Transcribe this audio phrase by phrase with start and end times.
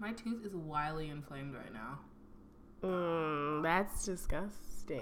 [0.00, 1.98] My tooth is wildly inflamed right now.
[2.82, 5.00] Mm, that's disgusting.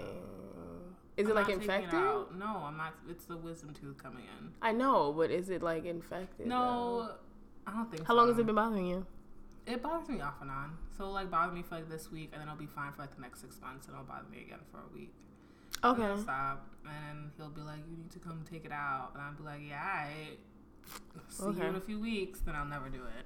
[1.15, 1.93] Is I'm it like it infected?
[1.93, 2.37] out.
[2.37, 2.95] No, I'm not.
[3.09, 4.51] It's the wisdom tooth coming in.
[4.61, 6.45] I know, but is it like infected?
[6.45, 6.49] though?
[6.49, 7.11] No,
[7.65, 7.99] I don't think.
[7.99, 8.05] So.
[8.05, 8.17] How so.
[8.17, 9.05] long has it been bothering you?
[9.65, 10.77] It bothers me off and on.
[10.97, 13.01] So it'll, like bother me for like this week, and then I'll be fine for
[13.01, 15.13] like the next six months, and it'll bother me again for a week.
[15.83, 16.03] Okay.
[16.03, 19.33] it'll stop, and he'll be like, "You need to come take it out," and I'll
[19.33, 20.11] be like, "Yeah, I
[21.29, 21.59] see Okay.
[21.63, 23.25] you in a few weeks." Then I'll never do it.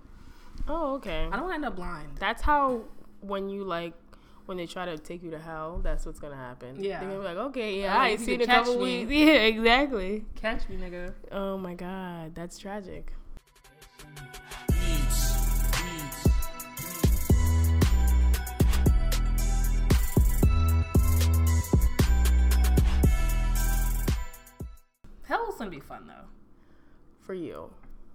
[0.67, 1.27] Oh, okay.
[1.31, 2.09] I don't want to end up blind.
[2.19, 2.83] That's how
[3.21, 3.93] when you like
[4.45, 6.83] when they try to take you to hell, that's what's gonna happen.
[6.83, 6.99] Yeah.
[6.99, 9.05] They're gonna be like, okay, yeah, I you seen could a couple me.
[9.05, 9.11] weeks.
[9.27, 10.25] Yeah, exactly.
[10.35, 11.13] Catch me, nigga.
[11.31, 13.13] Oh my god, that's tragic.
[25.23, 26.27] Hell's gonna be fun though.
[27.21, 27.69] For you.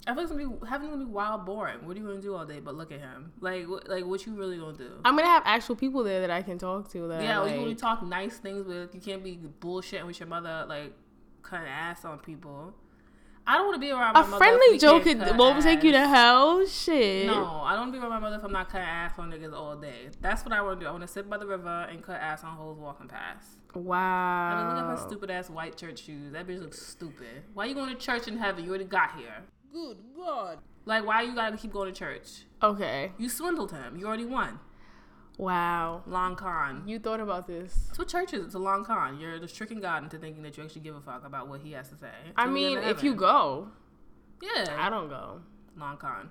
[0.09, 1.87] I feel like it's gonna be heaven's gonna be wild boring.
[1.87, 3.31] What are you gonna do all day but look at him?
[3.41, 4.93] Like, wh- like what you really gonna do?
[5.05, 7.09] I'm gonna have actual people there that I can talk to.
[7.09, 8.95] That Yeah, like, you only talk nice things with.
[8.95, 10.95] You can't be bullshitting with your mother, like
[11.43, 12.75] cutting ass on people.
[13.47, 16.07] I don't want to be around my a friendly joke could won't take you to
[16.07, 16.67] hell.
[16.67, 17.27] Shit.
[17.27, 19.75] No, I don't be around my mother if I'm not cutting ass on niggas all
[19.75, 20.11] day.
[20.21, 20.89] That's what I want to do.
[20.89, 23.57] I want to sit by the river and cut ass on hoes walking past.
[23.75, 23.97] Wow.
[23.99, 26.33] I mean, look at her stupid ass white church shoes.
[26.33, 27.43] That bitch looks stupid.
[27.55, 28.65] Why you going to church in heaven?
[28.65, 29.45] You already got here.
[29.73, 30.59] Good God.
[30.85, 32.45] Like, why you gotta keep going to church?
[32.63, 33.13] Okay.
[33.19, 33.97] You swindled him.
[33.97, 34.59] You already won.
[35.37, 36.03] Wow.
[36.07, 36.83] Long con.
[36.87, 37.75] You thought about this.
[37.89, 38.45] That's what church is.
[38.47, 39.21] It's a long con.
[39.21, 41.73] You're just tricking God into thinking that you actually give a fuck about what He
[41.73, 42.11] has to say.
[42.37, 43.69] I To mean, if you go,
[44.43, 45.41] yeah, I don't go.
[45.77, 46.31] long con.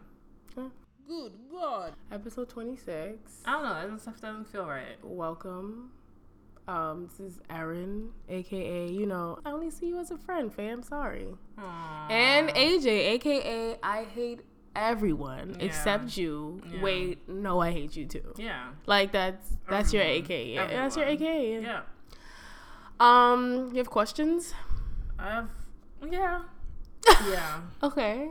[1.07, 1.93] Good God.
[2.11, 3.41] Episode 26.
[3.45, 3.91] I don't know.
[3.91, 4.97] That stuff doesn't feel right.
[5.01, 5.91] Welcome.
[6.67, 10.83] Um, this is Erin, aka, you know, I only see you as a friend, fam.
[10.83, 11.27] Sorry.
[11.57, 12.11] Aww.
[12.11, 14.41] And AJ, aka, I hate
[14.75, 15.65] everyone Yeah.
[15.65, 16.61] except you.
[16.69, 16.81] Yeah.
[16.81, 18.33] Wait, no, I hate you too.
[18.37, 20.25] yeah, Like that's that's your Everyone.
[20.25, 20.53] AKA.
[20.53, 21.33] Yeah, that's your Everyone.
[21.33, 21.61] AKA.
[21.61, 21.81] yeah.
[22.99, 24.53] Um, you have questions?
[25.19, 25.49] I've
[26.11, 26.41] yeah,
[27.29, 27.61] yeah.
[27.81, 28.29] Okay.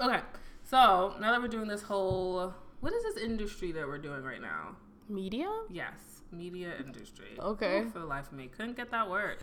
[0.00, 0.20] Okay,
[0.62, 4.40] so now that we're doing this whole, what is this industry that we're doing right
[4.40, 4.76] now?
[5.08, 5.50] Media?
[5.68, 7.36] Yes, media industry.
[7.38, 7.80] Okay.
[7.80, 9.38] Ooh, for the life of me, couldn't get that word.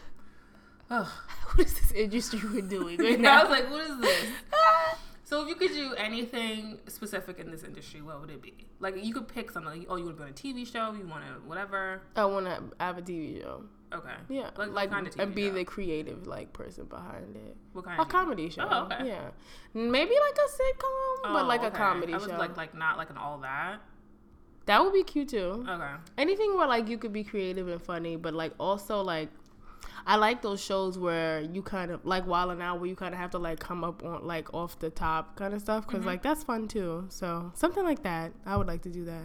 [0.89, 1.07] Ugh.
[1.55, 4.25] What is this industry we're doing right I was like, what is this?
[5.27, 8.67] So if you could do anything specific in this industry, what would it be?
[8.79, 9.79] Like you could pick something.
[9.79, 10.93] Like, oh, you want to be on a TV show?
[10.93, 12.03] You want to whatever?
[12.15, 13.63] I want to have a TV show.
[13.91, 14.13] Okay.
[14.29, 15.53] Yeah, Like, like, kind of TV and be show?
[15.53, 17.57] the creative like person behind it.
[17.73, 18.67] What kind A of comedy show.
[18.69, 19.07] Oh, okay.
[19.07, 19.29] Yeah,
[19.73, 22.37] maybe like a sitcom, but Oh, like a comedy I was show.
[22.37, 23.79] like like not like an all that.
[24.65, 25.65] That would be cute too.
[25.67, 25.91] Okay.
[26.17, 29.29] Anything where like you could be creative and funny, but like also like.
[30.07, 33.15] I like those shows where you kind of like Wild and Out, where you kind
[33.15, 36.01] of have to like come up on like off the top kind of stuff, because
[36.01, 36.09] Mm-hmm.
[36.09, 37.05] like that's fun too.
[37.09, 39.23] So something like that, I would like to do that,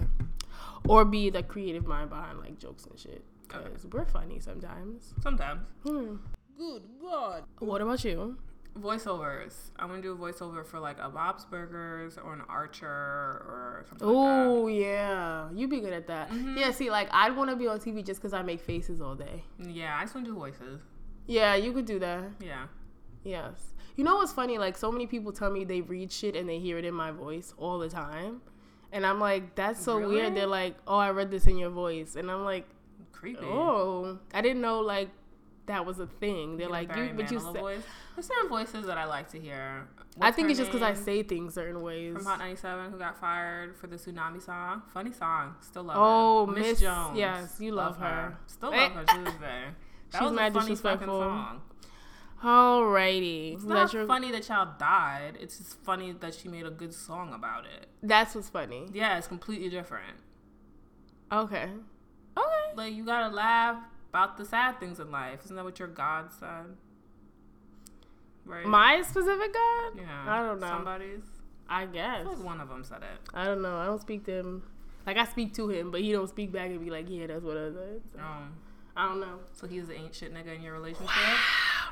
[0.88, 5.12] or be the creative mind behind like jokes and shit, because we're funny sometimes.
[5.22, 5.66] Sometimes.
[5.86, 6.16] Hmm.
[6.56, 7.44] Good God.
[7.58, 8.38] What about you?
[8.78, 9.70] Voiceovers.
[9.78, 13.84] I want to do a voiceover for like a Bob's Burgers or an Archer or
[13.88, 14.16] something like.
[14.16, 16.30] Oh yeah, you'd be good at that.
[16.30, 16.56] Mm-hmm.
[16.56, 19.14] Yeah, see, like I'd want to be on TV just because I make faces all
[19.14, 19.44] day.
[19.58, 20.80] Yeah, I just want to do voices.
[21.26, 22.24] Yeah, you could do that.
[22.40, 22.66] Yeah.
[23.24, 23.74] Yes.
[23.96, 24.56] You know what's funny?
[24.58, 27.10] Like so many people tell me they read shit and they hear it in my
[27.10, 28.40] voice all the time,
[28.92, 30.16] and I'm like, that's so Really?
[30.16, 30.34] weird.
[30.36, 32.66] They're like, oh, I read this in your voice, and I'm like,
[33.12, 33.44] Creepy.
[33.44, 35.10] oh, I didn't know like
[35.70, 36.56] that was a thing.
[36.56, 37.54] They're like, you, but you said.
[37.54, 37.82] voice.
[38.16, 39.86] There's certain voices that I like to hear.
[40.20, 42.14] I think it's just because I say things certain ways.
[42.14, 44.82] from Hot 97 who got fired for the tsunami song.
[44.92, 45.54] Funny song.
[45.60, 46.58] Still love Oh, it.
[46.58, 47.16] Miss- Jones.
[47.16, 48.36] yes, you love her.
[48.46, 48.78] Still Eh.
[48.82, 49.64] love her to this day.
[50.10, 51.62] That She's was mad a funny fucking song.
[52.42, 55.36] Alrighty, It's not that your- funny the child died.
[55.40, 57.86] It's just funny that she made a good song about it.
[58.02, 58.88] That's what's funny.
[58.92, 60.16] Yeah, it's completely different.
[61.30, 61.68] Okay.
[62.36, 62.46] Okay.
[62.74, 63.76] Like you gotta laugh
[64.10, 65.40] about the sad things in life.
[65.44, 66.76] Isn't that what your God said?
[68.44, 68.66] Right.
[68.66, 69.92] My specific God?
[69.96, 70.24] yeah.
[70.26, 70.66] I don't know.
[70.66, 71.22] Somebody's.
[71.68, 72.22] I I guess.
[72.22, 73.20] feel like one of them said it.
[73.32, 73.76] I don't know.
[73.76, 74.62] I don't speak to him.
[75.06, 77.42] Like I speak to him, but he don't speak back and be like, "Yeah, that's
[77.44, 78.52] what I said." So, Um,
[78.96, 79.38] I don't know.
[79.52, 81.14] so he's an ain't shit nigga in your relationship.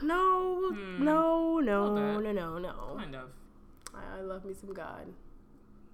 [0.03, 1.05] No, Hmm.
[1.05, 2.23] no, no, Okay.
[2.23, 2.94] no, no, no.
[2.99, 3.31] Kind of.
[3.94, 5.06] I I love me some God.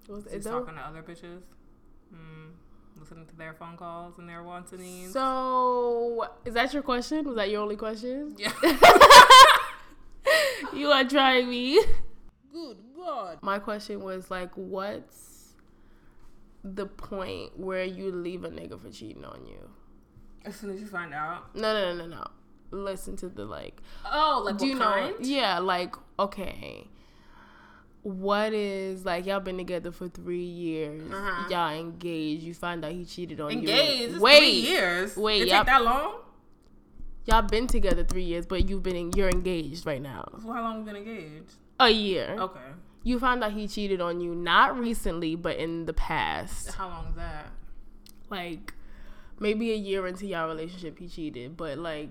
[0.09, 0.59] Was He's it though?
[0.59, 1.41] talking to other bitches.
[2.13, 2.51] Mm,
[2.97, 5.13] listening to their phone calls and their wants and needs.
[5.13, 7.25] So, is that your question?
[7.25, 8.35] Was that your only question?
[8.37, 8.51] yeah.
[10.73, 11.81] you are trying me.
[12.51, 13.39] Good God.
[13.41, 15.53] My question was like, what's
[16.63, 19.69] the point where you leave a nigga for cheating on you?
[20.45, 21.55] As soon as you find out.
[21.55, 22.27] No, no, no, no, no.
[22.71, 23.81] Listen to the like.
[24.11, 25.15] Oh, like do what you know?
[25.19, 26.87] Yeah, like okay.
[28.05, 31.47] What is like y'all been together for three years, Uh-huh.
[31.49, 33.99] y'all engaged, you find out he cheated on Engaged.
[34.01, 34.07] you.
[34.09, 35.17] It's Wait, three years.
[35.17, 36.13] wait, It y'all- take that long?
[37.25, 40.23] y'all been together three years, but you've been in, you're engaged right now.
[40.39, 41.53] So how long we been engaged?
[41.79, 42.35] A year.
[42.39, 42.59] Okay.
[43.03, 46.73] You found out he cheated on you not recently, but in the past.
[46.75, 47.47] How long is that?
[48.29, 48.73] Like
[49.39, 52.09] maybe a year into y'all relationship he cheated, but like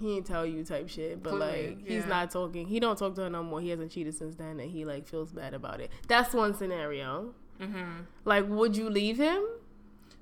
[0.00, 1.22] he didn't tell you type shit.
[1.22, 3.60] But Clearly, like he's not talking he don't talk to her no more.
[3.60, 5.90] He hasn't cheated since then and he like feels bad about it.
[6.08, 7.34] That's one scenario.
[7.60, 8.00] Mm-hmm.
[8.24, 9.42] Like would you leave him?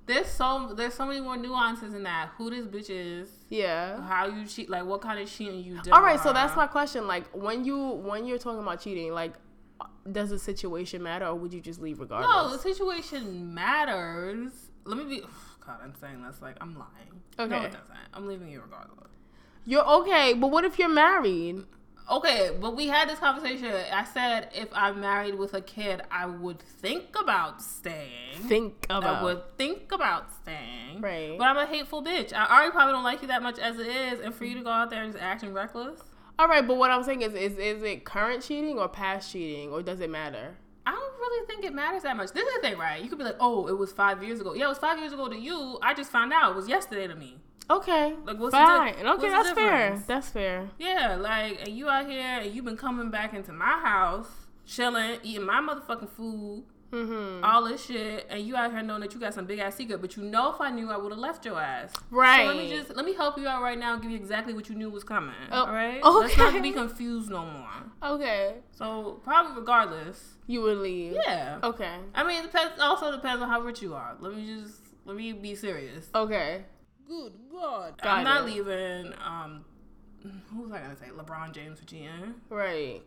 [0.06, 2.30] There's so there's so many more nuances in that.
[2.38, 4.00] Who this bitch is, Yeah.
[4.02, 5.92] how you cheat, like what kind of cheating you do.
[5.92, 7.06] All right, so that's my question.
[7.06, 9.34] Like when you when you're talking about cheating, like
[10.10, 12.30] does the situation matter or would you just leave regardless?
[12.34, 14.50] No, the situation matters.
[14.84, 15.20] Let me be.
[15.66, 17.20] God, I'm saying this like I'm lying.
[17.38, 17.50] Okay.
[17.50, 17.96] No, it doesn't.
[18.14, 19.10] I'm leaving you regardless.
[19.64, 21.64] You're okay, but what if you're married?
[22.10, 23.70] Okay, but we had this conversation.
[23.92, 28.38] I said if I'm married with a kid, I would think about staying.
[28.46, 31.02] Think I about would think about staying.
[31.02, 31.36] Right.
[31.36, 32.32] But I'm a hateful bitch.
[32.32, 34.62] I already probably don't like you that much as it is, and for you to
[34.62, 36.00] go out there and just acting reckless,
[36.38, 39.70] All right, but what I'm saying is, is is it current cheating or past cheating,
[39.70, 40.56] or does it matter?
[40.86, 42.32] I don't really think it matters that much.
[42.32, 43.02] This is the thing, right?
[43.02, 44.54] You could be like, oh, it was five years ago.
[44.54, 45.78] Yeah, it was five years ago to you.
[45.82, 47.36] I just found out it was yesterday to me.
[47.70, 48.94] Okay, Like, what's fine.
[48.94, 50.02] di- okay, what's that's fair.
[50.06, 50.70] That's fair.
[50.78, 54.28] Yeah, like, and you out here and you've been coming back into my house,
[54.66, 57.44] chilling, eating my motherfucking food, Mm-hmm.
[57.44, 60.00] all this shit, and you out here knowing that you got some big ass secret,
[60.00, 61.92] but you know if I knew, I would have left your ass.
[62.10, 62.40] Right.
[62.40, 64.54] So let me just let me help you out right now and give you exactly
[64.54, 65.34] what you knew was coming.
[65.52, 66.02] Oh, all right.
[66.02, 67.68] Let's not be confused no more.
[68.14, 70.36] Okay, So probably regardless.
[70.46, 71.12] you would leave.
[71.26, 71.58] Yeah.
[71.62, 71.96] Okay.
[72.14, 72.80] I mean, it depends.
[72.80, 74.16] Also depends on how rich you are.
[74.18, 76.08] Let me just let me be serious.
[76.14, 76.64] Okay.
[77.08, 78.00] Good God.
[78.02, 78.54] Got I'm not it.
[78.54, 79.12] leaving.
[79.24, 79.64] Um,
[80.52, 81.06] who was I gonna say?
[81.16, 82.34] LeBron James for GM.
[82.50, 83.00] Right.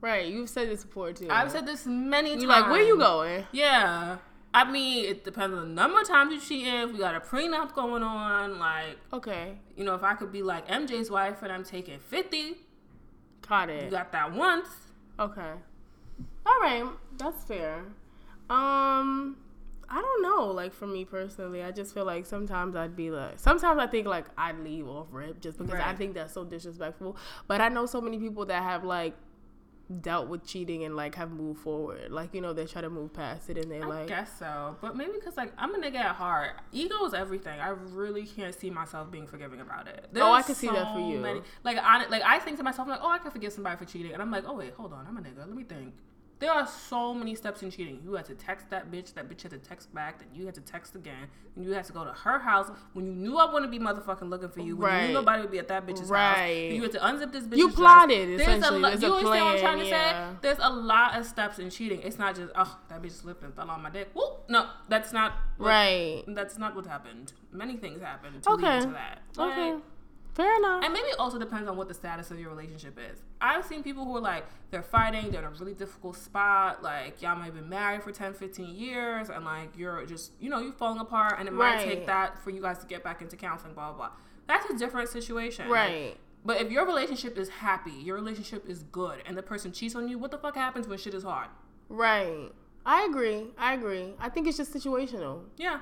[0.00, 0.26] Right.
[0.26, 1.28] You've said this before too.
[1.30, 2.42] I've said this many times.
[2.42, 3.44] you like where you going?
[3.52, 4.18] Yeah.
[4.54, 6.66] I mean, it depends on the number of times you cheat.
[6.66, 9.56] If we got a prenup going on, like Okay.
[9.76, 12.58] you know, if I could be like MJ's wife and I'm taking fifty,
[13.40, 13.84] Caught it.
[13.84, 14.68] you got that once.
[15.18, 15.52] Okay.
[16.46, 16.84] All right.
[17.16, 17.82] That's fair.
[18.50, 19.36] Um.
[19.92, 20.46] I don't know.
[20.46, 24.06] Like for me personally, I just feel like sometimes I'd be like, sometimes I think
[24.06, 27.16] like I'd leave off rip just because I think that's so disrespectful.
[27.46, 29.14] But I know so many people that have like
[30.00, 32.10] dealt with cheating and like have moved forward.
[32.10, 34.76] Like you know they try to move past it and they I like guess so,
[34.80, 36.52] but maybe because like I'm a nigga at heart.
[36.72, 37.60] Ego is everything.
[37.60, 40.08] I really can't see myself being forgiving about it.
[40.16, 41.42] Oh, I There's can see that for you.
[41.64, 44.14] like I like I think to myself like, oh, I can forgive somebody for cheating,
[44.14, 45.40] and I'm like, oh wait, hold on, I'm a nigga.
[45.40, 45.92] Let me think.
[46.42, 48.00] There are so many steps in cheating.
[48.04, 49.14] You had to text that bitch.
[49.14, 50.18] That bitch had to text back.
[50.18, 51.28] Then you had to text again.
[51.54, 54.28] Then you had to go to her house when you knew I wouldn't be motherfucking
[54.28, 54.74] looking for you.
[54.76, 55.06] When you Right.
[55.06, 56.10] knew nobody would be at that bitch's house.
[56.10, 56.66] Right.
[56.70, 57.58] Then you had to unzip this bitch.
[57.58, 58.82] You plotted, essentially.
[58.82, 60.30] There's you a understand what I'm trying to yeah.
[60.32, 60.36] say?
[60.42, 62.02] There's a lot of steps in cheating.
[62.02, 64.10] It's not just oh that bitch slipped and fell on my dick.
[64.12, 64.46] Whoop.
[64.48, 66.24] No, that's not what- right.
[66.26, 67.34] That's not what happened.
[67.52, 68.80] Many things happened to Okay.
[68.80, 69.18] lead to that.
[69.38, 69.74] Okay.
[69.74, 69.82] Like,
[70.34, 70.82] Fair enough.
[70.82, 73.18] and maybe it also depends on what the status of your relationship is.
[73.40, 76.82] I've seen people who are like, they're fighting, they're in a really difficult spot.
[76.82, 80.48] Like, y'all might have been married for 10, 15 years, and like, you're just, you
[80.48, 83.20] know, you're falling apart, and it might take that for you guys to get back
[83.20, 84.10] into counseling, blah, blah, blah.
[84.48, 85.68] That's a different situation.
[85.68, 86.16] Like, Right.
[86.44, 90.08] but if your relationship is happy, your relationship is good, and the person cheats on
[90.08, 91.48] you, what the fuck happens when shit is hard?
[91.90, 92.50] Right.
[92.86, 93.48] I agree.
[93.58, 94.14] I agree.
[94.18, 95.42] I think it's just situational.
[95.56, 95.80] Yeah.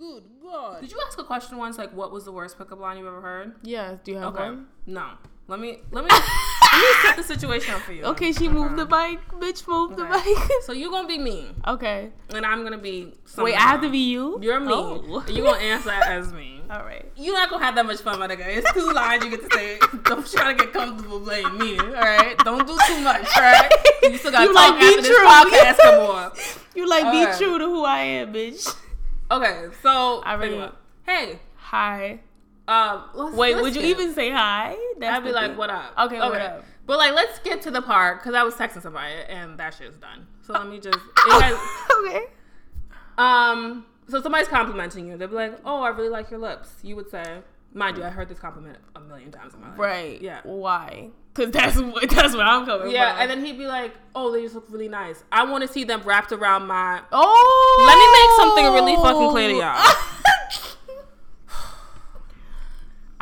[0.00, 0.80] Good God.
[0.80, 3.20] Did you ask a question once, like, what was the worst pickup line you've ever
[3.20, 3.52] heard?
[3.62, 3.96] Yeah.
[4.02, 4.44] Do you have Okay.
[4.44, 4.66] one?
[4.86, 5.10] No.
[5.46, 8.04] Let me let me let me set the situation up for you.
[8.12, 9.18] Okay, she moved the bike.
[9.32, 10.24] Bitch, moved the bike.
[10.62, 12.12] So you're gonna be me, okay.
[12.32, 13.12] and I'm gonna be.
[13.36, 14.38] Wait, I have to be you.
[14.40, 14.72] You're me.
[14.72, 15.24] Oh.
[15.28, 16.62] You're gonna answer as me.
[16.70, 17.04] All right.
[17.16, 18.46] You're not gonna have that much fun, my nigga.
[18.46, 19.78] It's two lines you get to say.
[20.04, 21.76] Don't try to get comfortable playing me.
[21.80, 22.38] All right.
[22.38, 23.26] Don't do too much.
[23.36, 23.70] All right.
[24.04, 25.26] You still gotta You talk like, be after this true.
[25.26, 26.30] podcast come on.
[26.76, 27.36] You like be Alright.
[27.38, 28.72] true to who I am, bitch.
[29.30, 29.66] Okay.
[29.82, 30.70] So I really-
[31.06, 31.38] Hey.
[31.56, 32.20] Hi.
[32.68, 33.04] Um.
[33.14, 34.76] Let's, Wait, let's would you even say hi?
[34.98, 35.56] That's I'd be like, thing.
[35.56, 36.64] "What up?" Okay, what up?
[36.86, 39.96] But like, let's get to the part because I was texting somebody and that shit's
[39.96, 40.26] done.
[40.42, 40.98] So let me just.
[41.16, 41.58] Has,
[42.04, 42.26] okay.
[43.18, 43.86] um.
[44.08, 45.16] So somebody's complimenting you.
[45.16, 47.40] They'll be like, "Oh, I really like your lips." You would say,
[47.72, 50.20] "Mind you, I heard this compliment a million times in my life." Right.
[50.20, 50.40] Yeah.
[50.44, 51.10] Why?
[51.34, 53.22] Because that's what that's what I'm coming Yeah, from.
[53.22, 55.22] and then he'd be like, "Oh, they just look really nice.
[55.30, 59.30] I want to see them wrapped around my." oh, Let me make something really fucking
[59.30, 59.94] clear to y'all.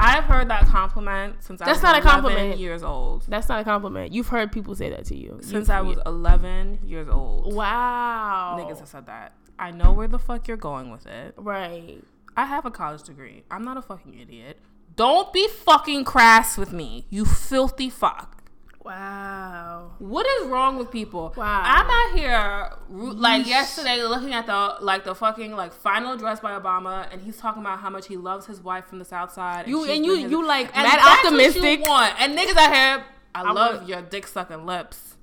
[0.00, 2.58] I've heard that compliment since I was not a 11 compliment.
[2.60, 3.24] years old.
[3.28, 4.12] That's not a compliment.
[4.12, 7.52] You've heard people say that to you Since You- I was 11 years old.
[7.52, 8.56] Wow.
[8.60, 9.32] Niggas have said that.
[9.58, 11.34] I know where the fuck you're going with it.
[11.36, 11.98] Right.
[12.38, 13.42] I have a college degree.
[13.50, 14.58] I'm not a fucking idiot.
[14.94, 18.44] Don't be fucking crass with me, you filthy fuck.
[18.84, 19.90] Wow.
[19.98, 21.34] What is wrong with people?
[21.36, 21.62] Wow.
[21.64, 26.52] I'm out here like yesterday looking at the like the fucking like final address by
[26.56, 29.66] Obama, and he's talking about how much he loves his wife from the South Side.
[29.66, 31.80] You and you his- you like and what optimistic.
[31.80, 32.14] want.
[32.20, 33.04] And niggas out here,
[33.34, 35.16] I, I love your dick sucking lips.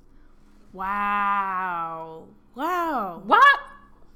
[0.74, 2.24] Wow.
[2.54, 3.22] Wow.
[3.24, 3.56] Why?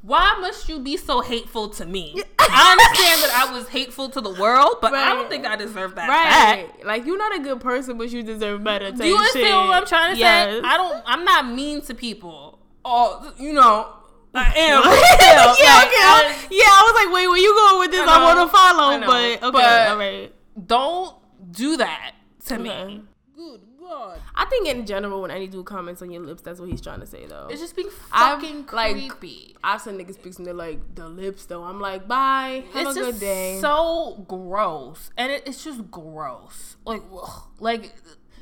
[0.03, 2.15] Why must you be so hateful to me?
[2.39, 5.95] I understand that I was hateful to the world, but I don't think I deserve
[5.97, 6.09] that.
[6.09, 6.59] back.
[6.79, 6.87] Right.
[6.87, 8.91] Like you're not a good person, but you deserve better.
[8.93, 10.61] Do you understand what I'm trying to say?
[10.65, 11.03] I don't.
[11.07, 12.59] I'm not mean to people.
[12.85, 13.93] Oh, you know,
[14.35, 14.83] I am.
[14.85, 16.01] yeah, Still, okay.
[16.01, 18.09] I- yeah, I was like, wait, where you going with this?
[18.09, 20.33] I, I want to follow, know, but okay, but- all right.
[20.67, 21.17] don't
[21.53, 22.13] do that
[22.47, 22.63] to Okay.
[22.63, 23.03] me.
[23.37, 23.61] Good
[24.35, 27.01] I think in general, when any dude comments on your lips, that's what he's trying
[27.01, 27.49] to say, though.
[27.51, 29.57] It's just being I've, fucking like, creepy.
[29.63, 31.65] I've seen niggas pics and they're like, the lips, though.
[31.65, 32.65] I'm like, bye.
[32.73, 33.59] Have it's a good day.
[33.61, 36.77] so gross, and it, it's just gross.
[36.85, 37.43] Like, ugh.
[37.59, 37.95] like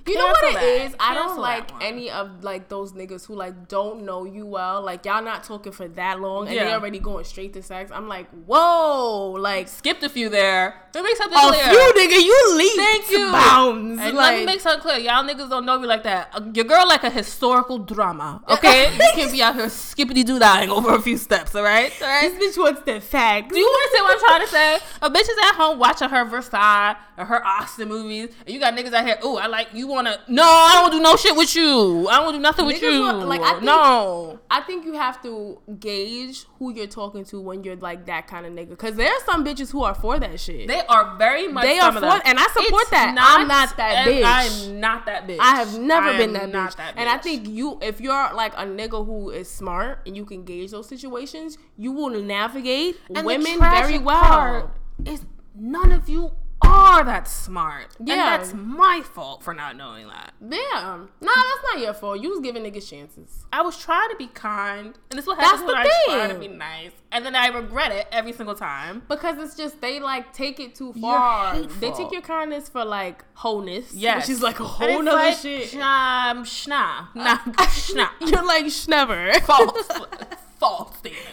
[0.09, 0.95] You know what it is?
[1.01, 4.83] I don't like any of like those niggas who like don't know you well.
[4.83, 6.75] Like y'all not talking for that long and they Yeah.
[6.75, 7.91] already going straight to sex.
[7.95, 10.75] I'm like, whoa, like Skipped a few there.
[10.95, 11.65] Let me make something a clear.
[11.69, 13.31] few nigga, you leap Thank you.
[13.33, 14.01] bounds.
[14.01, 14.99] And like, let me make something clear.
[14.99, 16.31] Y'all niggas don't know me like that.
[16.33, 18.93] Uh, Your girl like a historical drama, okay?
[18.95, 21.93] you can't be out here skippity doo dying over a few steps, all right?
[22.03, 22.33] All right?
[22.39, 23.53] this bitch wants the facts.
[23.53, 24.75] Do you understand what I'm trying to say?
[25.03, 28.75] A bitch is at home watching her Versailles or her Austen movies, and you got
[28.75, 29.19] niggas out here.
[29.23, 29.87] Oh, I like you.
[29.99, 30.17] Wanna?
[30.29, 32.09] No, I don't do no shit with you.
[32.09, 33.01] I don't want to do nothing with you.
[33.03, 34.39] want- like, I think- no.
[34.49, 38.47] I think you have to gauge who you're talking to when you're like that kind
[38.47, 38.79] of nigga.
[38.79, 40.69] Cause there are some bitches who are for that shit.
[40.69, 41.65] They are very much.
[41.65, 43.17] They are for- and I support It's that.
[43.19, 44.25] I'm not that and bitch.
[44.71, 45.39] I'm not that bitch.
[45.41, 46.77] I have never I been that not bitch.
[46.77, 50.25] that And I think you, if you're like a nigga who is smart and you
[50.25, 54.21] can gauge those situations, you will navigate And women very well.
[54.23, 54.71] part
[55.05, 55.25] Is
[55.57, 56.33] none of you
[56.69, 57.89] are that smart.
[58.03, 58.13] Yeah.
[58.15, 60.33] And that's my fault for not knowing that.
[60.41, 61.05] Yeah.
[61.21, 62.21] Nah, that's not your fault.
[62.21, 63.45] You was giving niggas chances.
[63.53, 66.27] I was trying to be kind, and this is what That's happens when the I
[66.27, 69.03] try to be nice, and then I regret it every single time.
[69.09, 71.59] Because it's just they like take it too far.
[71.61, 73.93] They take your kindness for like wholeness.
[73.95, 75.75] Yes, Which is like a whole nother like, shit.
[75.75, 79.35] Um, schna, nah, schna, You're like schnever.
[79.41, 79.89] false,
[80.59, 81.25] false statement,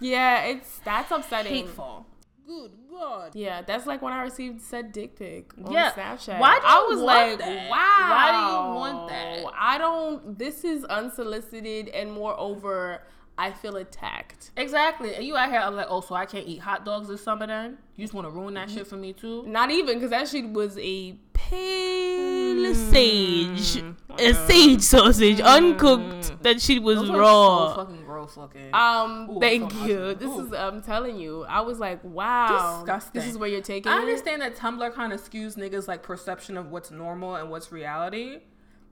[0.00, 1.52] Yeah, it's that's upsetting.
[1.52, 2.06] hateful.
[2.46, 3.34] Good God.
[3.34, 5.92] Yeah, that's like when I received said dick pic on Yeah.
[5.92, 6.38] Snapchat.
[6.38, 7.70] Why do I you was want like, that?
[7.70, 8.08] wow.
[8.10, 9.44] Why do you want that?
[9.58, 10.38] I don't.
[10.38, 13.02] This is unsolicited, and moreover,
[13.38, 14.50] I feel attacked.
[14.56, 15.14] Exactly.
[15.14, 17.46] And you out here, I'm like, oh, so I can't eat hot dogs this summer
[17.46, 17.78] then?
[17.96, 18.78] You just want to ruin that mm-hmm.
[18.78, 19.44] shit for me too?
[19.46, 21.16] Not even because that shit was a
[21.52, 22.90] pale Mm.
[22.92, 23.84] sage,
[24.18, 26.42] a sage sausage, uncooked.
[26.42, 27.68] That shit was Those are raw.
[27.74, 28.74] so fucking gross looking.
[28.74, 29.98] Um, Ooh, thank so you.
[29.98, 30.24] nasty.
[30.26, 30.46] This Ooh.
[30.46, 31.44] is I'm telling you.
[31.48, 33.20] I was like, wow, Disgusting.
[33.20, 33.90] this is where you're taking.
[33.92, 34.00] I it?
[34.00, 38.38] understand that Tumblr kind of skews niggas like perception of what's normal and what's reality.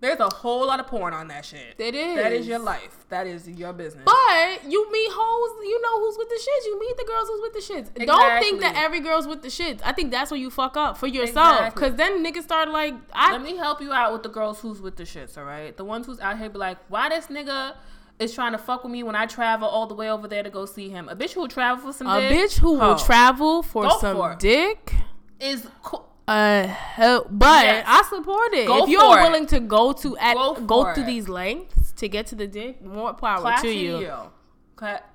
[0.00, 1.74] There's a whole lot of porn on that shit.
[1.78, 2.16] It is.
[2.16, 3.04] That is your life.
[3.10, 4.04] That is your business.
[4.06, 6.66] But you meet hoes, you know who's with the shits.
[6.66, 7.60] You meet the girls who's with the
[8.00, 8.06] shits.
[8.06, 9.80] Don't think that every girl's with the shits.
[9.84, 11.56] I think that's where you fuck up for yourself.
[11.56, 11.82] Exactly.
[11.82, 14.80] Cause then niggas start like, I Let me help you out with the girls who's
[14.80, 15.76] with the shits, all right?
[15.76, 17.74] The ones who's out here be like, why this nigga
[18.18, 20.50] is trying to fuck with me when I travel all the way over there to
[20.50, 21.10] go see him?
[21.10, 23.98] A bitch who will travel for some a dick, bitch who will travel for Go
[23.98, 24.94] some for dick.
[25.38, 26.09] is cool.
[26.30, 27.84] Uh, hell, but Yes.
[27.88, 28.66] I support it.
[28.68, 29.22] Go if you're it.
[29.22, 31.06] willing to go to at Go go, through it.
[31.06, 33.98] these lengths to get to the dick, more power Classy to you.
[33.98, 34.12] you.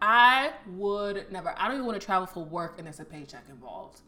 [0.02, 1.56] I would never.
[1.58, 4.02] I don't even want to travel for work and there's a paycheck involved.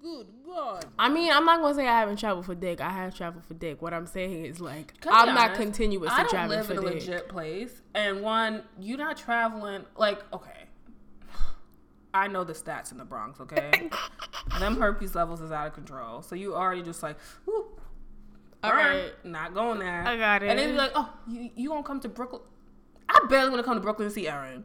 [0.00, 0.84] Good God.
[0.98, 2.80] I mean, I'm not gonna say I haven't traveled for dick.
[2.80, 3.82] I have traveled for dick.
[3.82, 5.60] What I'm saying is like I'm be not honest?
[5.60, 6.94] continuously I don't traveling live for in a dick.
[6.94, 9.84] legit place, and one, you're not traveling.
[9.96, 10.57] Like, okay,
[12.18, 13.40] I know the stats in the Bronx.
[13.40, 13.90] Okay,
[14.58, 16.22] them herpes levels is out of control.
[16.22, 17.66] So you already just like, whoo,
[18.62, 19.12] All burn, right.
[19.24, 20.04] not going there.
[20.06, 20.50] I got it.
[20.50, 20.72] And then it.
[20.72, 22.42] you're like, oh, you you gonna come to Brooklyn?
[23.08, 24.64] I barely want to come to Brooklyn to see Erin.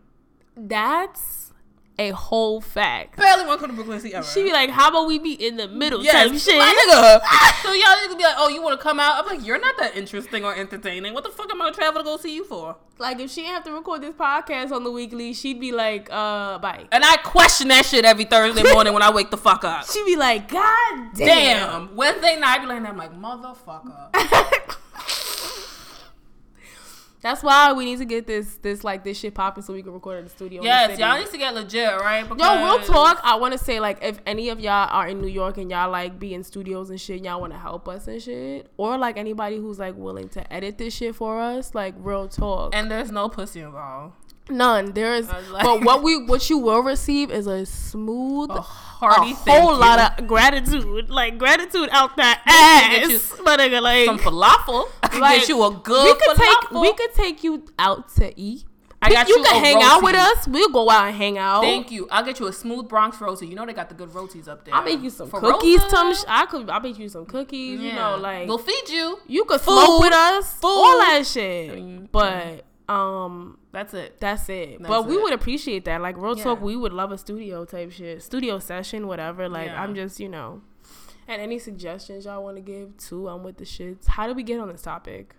[0.57, 1.52] That's
[1.99, 3.17] a whole fact.
[3.17, 4.23] Barely want to come to Brooklyn Erin.
[4.23, 6.57] She be like, "How about we be in the middle?" Yes, type shit.
[6.57, 7.21] my nigga.
[7.63, 9.23] so y'all niggas be like, oh, you want to come out?
[9.23, 11.13] I'm like, you're not that interesting or entertaining.
[11.13, 12.75] What the fuck am I gonna travel to go see you for?
[12.97, 16.09] Like if she didn't have to record this podcast on the weekly, she'd be like,
[16.11, 19.63] "Uh, bye." And I question that shit every Thursday morning when I wake the fuck
[19.63, 19.85] up.
[19.91, 21.27] She'd be like, "God damn."
[21.87, 21.95] Damn.
[21.95, 24.77] Wednesday night, I be like, I'm like, motherfucker.
[27.23, 29.93] That's why we need to get this this like this shit popping so we can
[29.93, 30.59] record in the studio.
[30.59, 32.27] in the yes, y'all need to get legit, right?
[32.27, 33.21] Yo, real Because- talk.
[33.23, 35.89] I want to say like if any of y'all are in New York and y'all
[35.89, 39.15] like be in studios and shit, y'all want to help us and shit, or like
[39.17, 42.75] anybody who's like willing to edit this shit for us, like real talk.
[42.75, 44.15] And there's no pussy involved.
[44.49, 44.91] None.
[44.93, 48.61] There is, like- but what we what you will receive is a smooth, A a
[48.61, 49.79] hearty thank whole you.
[49.79, 53.81] lot of gratitude, like gratitude out that you ass, my nigga.
[53.81, 54.85] Like some falafel.
[55.19, 58.65] Like, get you a good we could take we could take you out to eat.
[59.01, 60.47] I got you you can a hang out with us.
[60.47, 61.61] We'll go out and hang out.
[61.61, 62.07] Thank you.
[62.09, 63.45] I'll get you a smooth Bronx roti.
[63.47, 64.73] You know they got the good rotis up there.
[64.73, 65.79] I'll make you some For cookies.
[65.81, 65.89] Rosa?
[65.89, 66.69] Some sh- I could.
[66.69, 67.81] I'll make you some cookies.
[67.81, 69.19] You know, like we'll feed you.
[69.27, 69.73] you could Food.
[69.73, 70.53] smoke with us.
[70.53, 70.67] Food.
[70.67, 71.71] All that shit.
[71.75, 74.19] Mm, But um, That's it.
[74.19, 74.79] that's it.
[74.79, 75.21] That's but we it.
[75.23, 76.01] would appreciate that.
[76.01, 76.43] Like real Yeah.
[76.43, 79.47] talk, we would love a studio type shit, studio session, whatever.
[79.49, 79.81] Like Yeah.
[79.81, 80.61] I'm just you know.
[81.27, 83.29] And any suggestions y'all want to give too?
[83.29, 84.07] I'm with the shits.
[84.07, 85.35] How did we get on this topic?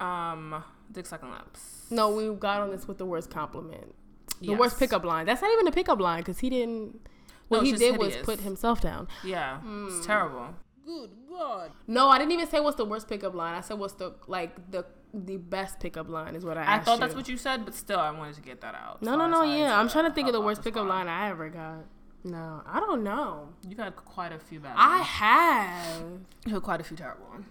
[0.00, 1.86] Um, dick sucking lips.
[1.90, 3.94] No, we got on this with the worst compliment.
[4.40, 4.58] The Yes.
[4.58, 5.24] worst pickup line.
[5.26, 7.00] That's not even a pickup line because he didn't.
[7.48, 9.08] What No, he did just was put himself down.
[9.24, 9.86] Yeah, Hmm.
[9.88, 10.48] it's terrible.
[10.84, 11.70] Good God.
[11.86, 13.54] No, I didn't even say what's the worst pickup line.
[13.54, 14.84] I said what's the like the
[15.14, 17.00] the best pickup line is what I I thought you.
[17.00, 19.02] that's what you said, but still, I wanted to get that out.
[19.02, 19.42] No, So no, no.
[19.42, 21.84] Yeah, I'm trying to think of the worst pickup line I ever got.
[22.24, 23.48] No, I don't know.
[23.68, 24.74] You've had quite a few bad.
[24.76, 25.06] I ones.
[25.08, 26.02] have.
[26.46, 27.46] You've had quite a few terrible ones.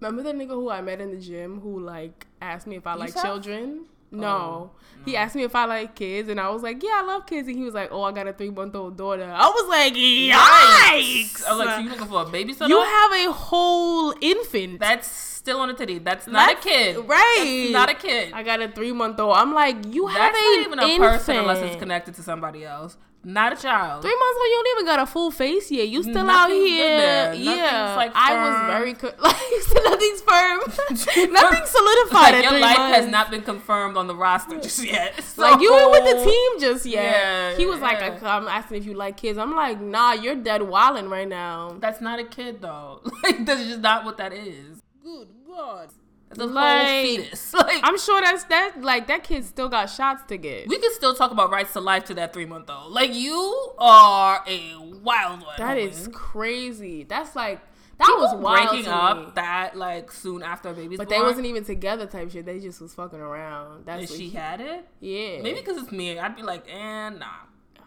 [0.00, 2.94] Remember the nigga who I met in the gym who like asked me if I
[2.94, 3.84] like children?
[4.12, 4.26] Oh, no.
[4.26, 4.70] Oh,
[5.04, 7.46] He asked me if I like kids, and I was like, "Yeah, I love kids."
[7.46, 9.92] And he was like, "Oh, I got a three month old daughter." I was like,
[9.94, 12.68] "Yikes!" I was like, so you looking for a babysitter?
[12.68, 14.80] You have a whole infant.
[14.80, 15.98] That's still on a titty.
[15.98, 17.08] That's not That's- a kid.
[17.08, 17.70] right.
[17.72, 18.32] That's not a kid.
[18.34, 19.34] I got a three month old.
[19.36, 21.02] I'm like, you have That's a not even a infant.
[21.02, 22.96] person unless it's connected to somebody else.
[23.24, 24.02] Not a child.
[24.02, 25.88] Three months old, you don't even got a full face yet.
[25.88, 27.32] You still out Nothing's good here.
[27.34, 30.60] Yeah, Nothing's, like, I was very co- like nothing's firm.
[31.32, 32.96] Nothing solidified like your life months.
[32.96, 35.14] has not been confirmed on the roster just yet.
[35.36, 37.02] like you ain't with the team just yet.
[37.02, 38.00] Yeah, he was like.
[38.22, 39.36] I'm asking if you like kids.
[39.36, 41.76] I'm like, nah, you're dead wilding right now.
[41.80, 43.00] That's not a kid though.
[43.24, 44.77] Like that's just not what that is.
[45.08, 45.88] Good God.
[46.30, 47.52] The Like, whole fetus.
[47.54, 48.82] Like I'm sure that's that.
[48.82, 50.68] Like that kid still got shots to get.
[50.68, 52.92] we could still talk about rights to life to that three month old.
[52.92, 55.54] Like you are a wild one.
[55.56, 55.88] That homie.
[55.90, 57.04] is crazy.
[57.04, 57.60] That's like
[57.98, 59.32] that People was wild breaking up me.
[59.36, 61.20] that like soon after a baby's But born.
[61.20, 62.44] they wasn't even together type shit.
[62.44, 63.86] They just was fucking around.
[63.86, 64.86] That's And what she he- had it.
[65.00, 65.40] Yeah.
[65.42, 67.26] Maybe because it's me, I'd be like, and nah.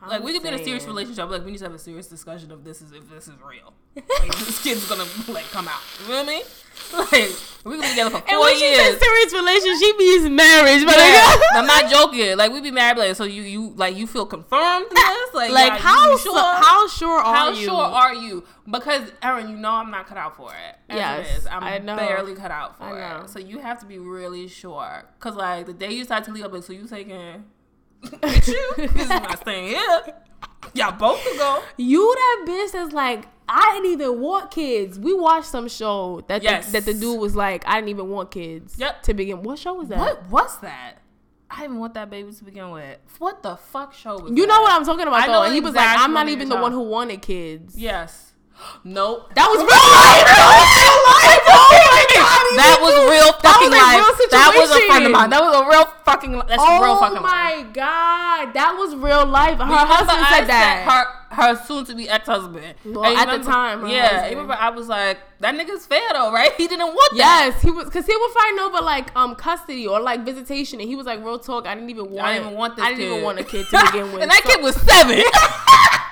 [0.02, 1.30] I'm like we could be in a serious relationship.
[1.30, 3.74] Like we need to have a serious discussion of this is if this is real.
[4.22, 5.82] Like this kid's gonna like come out.
[6.04, 6.44] You know what I mean?
[6.94, 7.12] Like
[7.66, 8.78] we could be together for And four when she years.
[8.78, 10.86] said serious relationship, she means marriage.
[10.86, 12.36] But Yeah, I'm not joking.
[12.38, 15.30] Like we'd be married, like so you you like you feel confirmed in this?
[15.34, 16.36] Like, like how sure?
[16.38, 17.36] how sure are you?
[17.36, 17.66] how you?
[17.66, 18.44] sure are you?
[18.70, 20.76] Because Erin, you know I'm not cut out for it.
[20.90, 21.48] As Yes, it is.
[21.48, 21.96] I'm I know.
[21.96, 23.30] barely cut out for it.
[23.30, 25.04] So you have to be really sure.
[25.20, 27.46] Cause like the day you start to leave, like, so you taking?
[28.02, 30.02] This is not staying here.
[30.74, 31.62] Y'all both could go.
[31.78, 34.98] You that bitch that's like, I didn't even want kids.
[34.98, 36.68] We watched some show that Yes.
[36.68, 38.76] the, that the dude was like, I didn't even want kids.
[38.78, 39.04] Yep.
[39.04, 40.00] To begin, what show was that?
[40.00, 40.96] What was that?
[41.50, 42.98] I didn't want that baby to begin with.
[43.20, 44.48] What the fuck show was You that?
[44.48, 45.44] know what I'm talking about I though.
[45.44, 47.78] And he was like, I'm not even the one who wanted kids.
[47.78, 48.30] Yes.
[48.84, 49.32] Nope.
[49.36, 50.28] That was real life.
[51.48, 51.71] Oh
[52.14, 52.44] god.
[52.58, 54.02] That was real fucking a life.
[54.20, 55.30] real that was a friend of mine.
[55.30, 56.32] That was a real fucking.
[56.48, 57.24] That's Oh real fucking life.
[57.24, 59.58] my god, that was real life.
[59.58, 60.84] Her Remember husband I said that.
[60.88, 62.76] Her her soon to be ex husband.
[62.84, 64.08] Well, at the time, yeah.
[64.08, 64.32] husband.
[64.32, 66.52] Remember, I was like, that nigga's fair though, right?
[66.58, 67.52] He didn't want that.
[67.54, 70.90] Yes, he was because he was fighting over like um custody or like visitation, and
[70.90, 72.28] he was like, "Real talk, I didn't even want.
[72.28, 72.86] I didn't even want this.
[72.86, 73.12] I didn't kid.
[73.12, 75.24] even want a kid to begin with." and that So- kid was seven.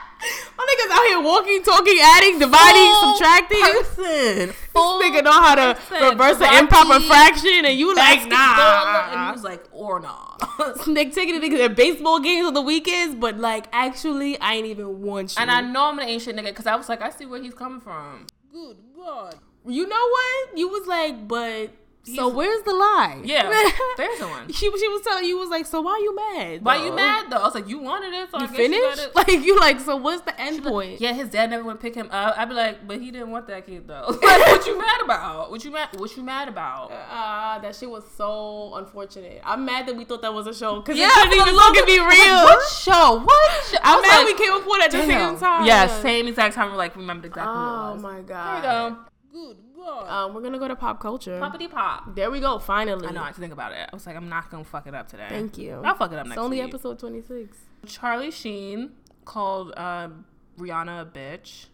[0.57, 3.61] My niggas out here walking, talking, adding, dividing, Full subtracting.
[3.61, 4.49] Person.
[4.73, 6.09] Full Nigga know how to person.
[6.09, 10.35] reverse an improper fraction, and you like basketball, And he was like, or nah.
[10.85, 14.65] Nigga taking the niggas to baseball games on the weekends, but like actually, I ain't
[14.67, 15.41] even want you.
[15.41, 17.53] and I know I'm an ancient nigga because I was like, I see where he's
[17.53, 18.27] coming from.
[18.51, 20.57] good God, you know what?
[20.57, 21.69] You was like, but
[22.15, 23.21] so where's the lie?
[23.23, 23.49] Yeah,
[23.97, 24.51] there's the one.
[24.51, 26.63] She she was telling you was like, so why are you mad?
[26.63, 26.85] Why though?
[26.85, 27.37] you mad though?
[27.37, 29.01] I was like, you wanted it, so You I finished?
[29.01, 30.99] You like you like so what's the end point?
[31.01, 32.37] Yeah, his dad never would pick him up.
[32.37, 34.05] I'd be like, but he didn't want that kid though.
[34.09, 35.51] like, what you mad about?
[35.51, 35.89] What you mad?
[35.97, 36.91] What you mad about?
[36.91, 39.41] Ah, that shit was so unfortunate.
[39.43, 41.77] I'm mad that we thought that was a show because Yeah, it couldn't even look
[41.77, 42.43] at me real.
[42.43, 43.23] What show?
[43.23, 43.77] What show?
[43.83, 45.65] I'm mad like, we came up with it at the same time.
[45.65, 46.71] Yeah, same exact time.
[46.71, 48.01] We're like, remembered exactly Oh what it was.
[48.03, 48.55] my There god.
[48.55, 48.97] we go.
[49.31, 50.07] Good god.
[50.09, 51.39] Um, we're gonna go to pop culture.
[51.39, 52.15] Poppity pop.
[52.15, 52.57] There we go.
[52.59, 53.07] Finally.
[53.07, 53.21] I know.
[53.21, 53.87] I had to think about it.
[53.91, 55.27] I was like, I'm not gonna fuck it up today.
[55.29, 55.81] Thank you.
[55.83, 56.69] I'll fuck it up It's next It's only week.
[56.73, 57.57] episode 26.
[57.85, 58.91] Charlie Sheen
[59.25, 60.09] called uh,
[60.57, 61.67] Rihanna a bitch.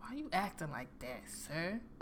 [0.00, 1.80] Why are you acting like that, sir?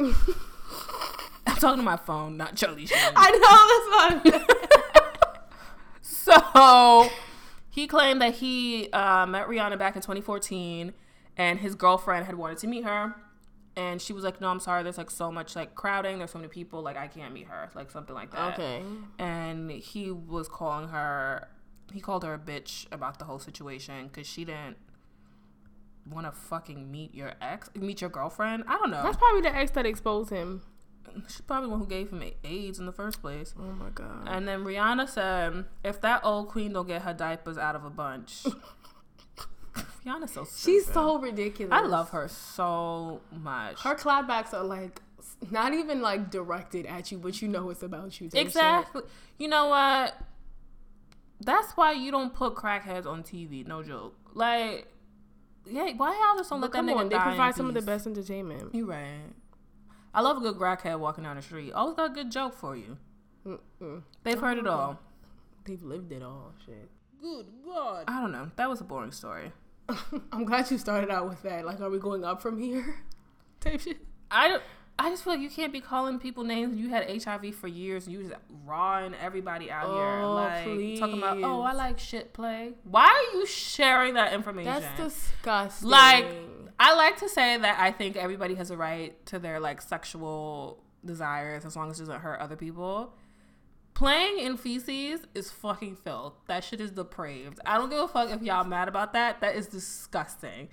[1.47, 2.99] I'm talking to my phone, not Charlie Sheen.
[3.14, 4.57] I know that's fine.
[6.01, 7.09] So
[7.68, 10.92] he claimed that he uh, met Rihanna back in 2014,
[11.37, 13.14] and his girlfriend had wanted to meet her,
[13.76, 14.82] and she was like, "No, I'm sorry.
[14.82, 16.18] There's like so much like crowding.
[16.18, 16.82] There's so many people.
[16.82, 17.70] Like I can't meet her.
[17.74, 18.82] Like something like that." Okay.
[19.18, 21.48] And he was calling her.
[21.92, 24.76] He called her a bitch about the whole situation because she didn't
[26.11, 28.64] want to fucking meet your ex, meet your girlfriend.
[28.66, 29.02] I don't know.
[29.02, 30.62] That's probably the ex that exposed him.
[31.28, 33.54] She's probably the one who gave him AIDS in the first place.
[33.58, 34.26] Oh my god.
[34.26, 37.90] And then Rihanna said, "If that old queen don't get her diapers out of a
[37.90, 38.44] bunch."
[40.05, 40.59] Rihanna's so stupid.
[40.59, 41.73] She's so ridiculous.
[41.73, 43.81] I love her so much.
[43.81, 45.01] Her clapbacks are like
[45.51, 48.29] not even like directed at you, but you know it's about you.
[48.29, 48.47] type shit.
[48.47, 49.03] Exactly.
[49.38, 50.17] You know what?
[51.41, 53.67] That's why you don't put crackheads on TV.
[53.67, 54.15] No joke.
[54.35, 54.87] Like,
[55.67, 57.55] yeah, why y'all just don't But let that come nigga on, they die in provide
[57.55, 58.75] some of the best entertainment.
[58.75, 59.31] You right.
[60.15, 61.73] I love a good crackhead walking down the street.
[61.73, 62.99] Always got a good joke for you.
[63.47, 64.03] Mm-mm.
[64.23, 64.99] They've heard it all.
[65.65, 66.53] They've lived it all.
[66.65, 66.91] Shit.
[67.21, 68.05] Good God.
[68.09, 68.51] I don't know.
[68.57, 69.53] That was a boring story.
[70.33, 71.64] I'm glad you started out with that.
[71.64, 72.96] Like, are we going up from here?
[73.61, 73.98] Type shit.
[74.31, 74.62] I don't.
[74.98, 76.78] I just feel like you can't be calling people names.
[76.78, 78.07] You had HIV for years.
[78.07, 81.38] And you just rawing everybody out here, Oh, like talking about.
[81.42, 82.74] Oh, I like shit play.
[82.85, 84.72] Why are you sharing that information?
[84.72, 85.88] That's disgusting.
[85.88, 86.26] Like,
[86.78, 90.83] I like to say that I think everybody has a right to their like sexual
[91.05, 93.14] desires as long as it doesn't hurt other people.
[93.94, 96.35] Playing in feces is fucking filth.
[96.48, 97.61] That shit is depraved.
[97.66, 99.40] I don't give a fuck if y'all mad about that.
[99.42, 100.68] That is disgusting.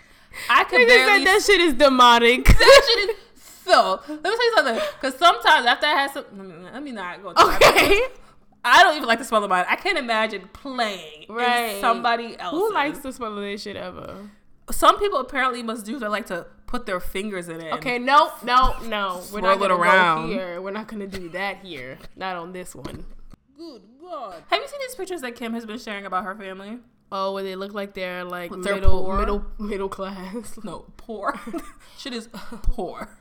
[0.50, 1.26] I Nigga barely.
[1.26, 2.46] said that shit is demonic.
[2.46, 4.08] that shit is filth.
[4.08, 4.80] Let me tell you something.
[5.02, 6.26] Because sometimes after I had some,
[6.74, 7.30] let me not go.
[7.32, 8.02] Okay.
[8.64, 9.66] I don't even like the smell of mine.
[9.70, 11.76] I can't imagine playing Right.
[11.76, 12.52] in somebody else.
[12.52, 14.30] Who likes the smell of this shit ever?
[14.72, 16.00] Some people apparently must do.
[16.00, 17.74] They like to put their fingers in it.
[17.74, 19.16] Okay, no, no, no.
[19.16, 20.28] We're Swirl not it gonna around.
[20.28, 20.62] go here.
[20.62, 21.98] We're not gonna do that here.
[22.16, 23.06] Not on this one.
[23.58, 24.44] Good God.
[24.48, 26.78] Have you seen these pictures that Kim has been sharing about her family?
[27.12, 29.18] Oh, where they look like they're like They're middle, poor?
[29.18, 30.60] middle, middle class.
[30.64, 31.40] No, poor.
[31.98, 33.18] Shit is poor.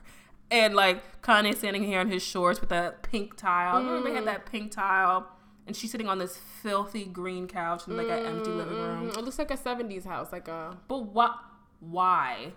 [0.51, 3.79] And like Kanye standing here in his shorts with that pink tile.
[3.83, 4.27] Remember they had mm.
[4.27, 5.27] that pink tile?
[5.69, 9.11] And she's sitting on this filthy green couch in like an empty living room.
[9.11, 9.17] Mhm.
[9.19, 10.75] It looks like a '70s house, like a.
[10.87, 11.37] But what?
[11.79, 12.53] Why?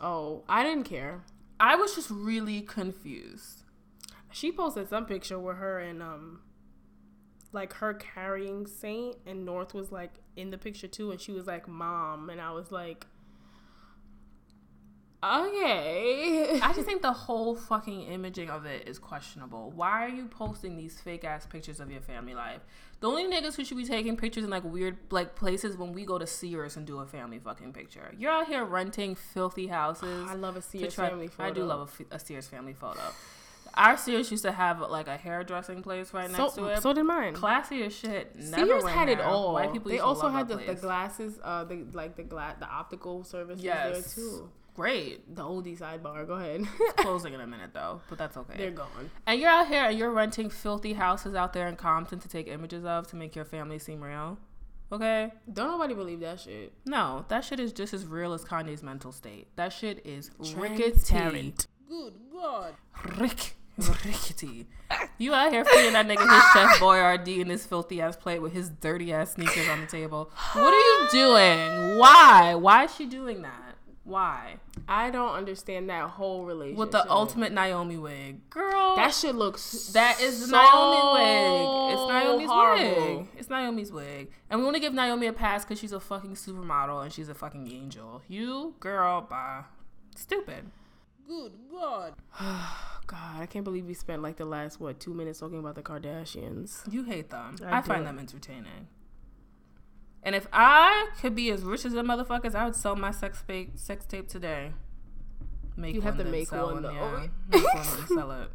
[0.00, 1.24] Oh, I didn't care.
[1.58, 3.64] I was just really confused.
[4.30, 6.42] She posted some picture with her and um,
[7.52, 11.48] like her carrying Saint, and North was like in the picture too, and she was
[11.48, 13.08] like, "Mom," and I was like,
[15.22, 19.70] "Okay." I just think the whole fucking imaging of it is questionable.
[19.74, 22.60] Why are you posting these fake ass pictures of your family life?
[23.00, 26.04] The only niggas who should be taking pictures in like weird like places when we
[26.04, 28.12] go to Sears and do a family fucking picture.
[28.18, 30.28] You're out here renting filthy houses.
[30.28, 31.48] I love a Sears try- family photo.
[31.48, 33.00] I do love a, f- a Sears family photo.
[33.74, 36.82] Our Sears used to have like a hairdressing place right next to it.
[36.82, 37.34] so did mine.
[37.34, 38.34] Classy as shit.
[38.36, 39.52] Never Sears had it all.
[39.54, 42.56] White people they used to also had the, the glasses, uh, the like the glass,
[42.58, 44.14] the optical services Yes.
[44.14, 44.50] there too.
[44.80, 45.36] Great.
[45.36, 46.26] The oldie sidebar.
[46.26, 46.62] Go ahead.
[46.80, 48.54] It's closing in a minute though, but that's okay.
[48.56, 49.10] They're gone.
[49.26, 52.48] And you're out here and you're renting filthy houses out there in Compton to take
[52.48, 54.38] images of to make your family seem real.
[54.90, 55.34] Okay?
[55.52, 56.72] Don't nobody believe that shit.
[56.86, 59.48] No, that shit is just as real as Kanye's mental state.
[59.56, 61.52] That shit is rickety.
[61.86, 62.72] Good God.
[63.18, 63.56] Rick.
[63.76, 64.66] Rickety.
[65.18, 68.54] You out here feeding that nigga his Chef Boyardee and his filthy ass plate with
[68.54, 70.30] his dirty ass sneakers on the table.
[70.54, 71.98] What are you doing?
[71.98, 72.54] Why?
[72.54, 73.69] Why is she doing that?
[74.04, 74.56] Why?
[74.88, 78.48] I don't understand that whole relationship With the ultimate Naomi wig.
[78.50, 78.96] Girl.
[78.96, 79.88] That shit looks.
[79.92, 81.92] That is the so Naomi wig.
[81.92, 83.16] It's Naomi's horrible.
[83.18, 83.26] wig.
[83.36, 84.30] It's Naomi's wig.
[84.48, 87.28] And we want to give Naomi a pass because she's a fucking supermodel and she's
[87.28, 88.22] a fucking angel.
[88.26, 89.64] You, girl, bye.
[90.16, 90.70] Stupid.
[91.28, 92.14] Good God.
[93.06, 95.82] God, I can't believe we spent like the last what two minutes talking about the
[95.82, 96.80] Kardashians.
[96.92, 97.56] You hate them.
[97.64, 98.88] I I, find them entertaining.
[100.22, 103.42] And if I could be as rich as them motherfuckers, I would sell my sex
[103.46, 104.72] tape, sex tape today.
[105.76, 106.92] Make You'd have to make one, though.
[106.92, 108.50] Yeah, make one and sell it.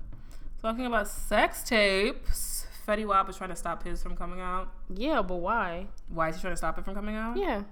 [0.61, 4.69] Talking about sex tapes, Fetty Wap is trying to stop his from coming out.
[4.93, 5.87] Yeah, but why?
[6.09, 7.35] Why is he trying to stop it from coming out?
[7.37, 7.63] Yeah,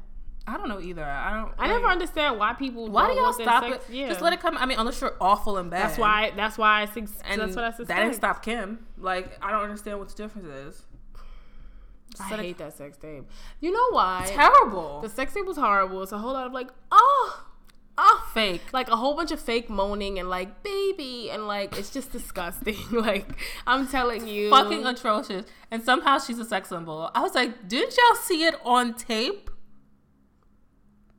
[0.47, 1.03] I don't know either.
[1.03, 1.51] I don't.
[1.57, 2.87] I never understand why people.
[2.89, 3.93] Why do y'all stop sex- it?
[3.95, 4.57] Yeah, Just let it come.
[4.57, 5.89] I mean, unless you're awful and bad.
[5.89, 6.31] That's why.
[6.35, 7.87] That's why I that's what I suspect.
[7.89, 8.85] that didn't stop Kim.
[8.97, 10.83] Like, I don't understand what the difference is.
[12.19, 13.25] I it- hate that sex tape.
[13.59, 14.25] You know why?
[14.27, 15.01] Terrible.
[15.01, 16.03] the sex tape was horrible.
[16.03, 17.45] It's a whole lot of like, oh,
[17.97, 18.61] oh, Fake.
[18.71, 22.77] like a whole bunch of fake moaning and like baby and like it's just disgusting.
[22.91, 23.27] like
[23.65, 25.45] I'm telling you, fucking atrocious.
[25.71, 27.09] And somehow she's a sex symbol.
[27.15, 29.49] I was like, didn't y'all see it on tape?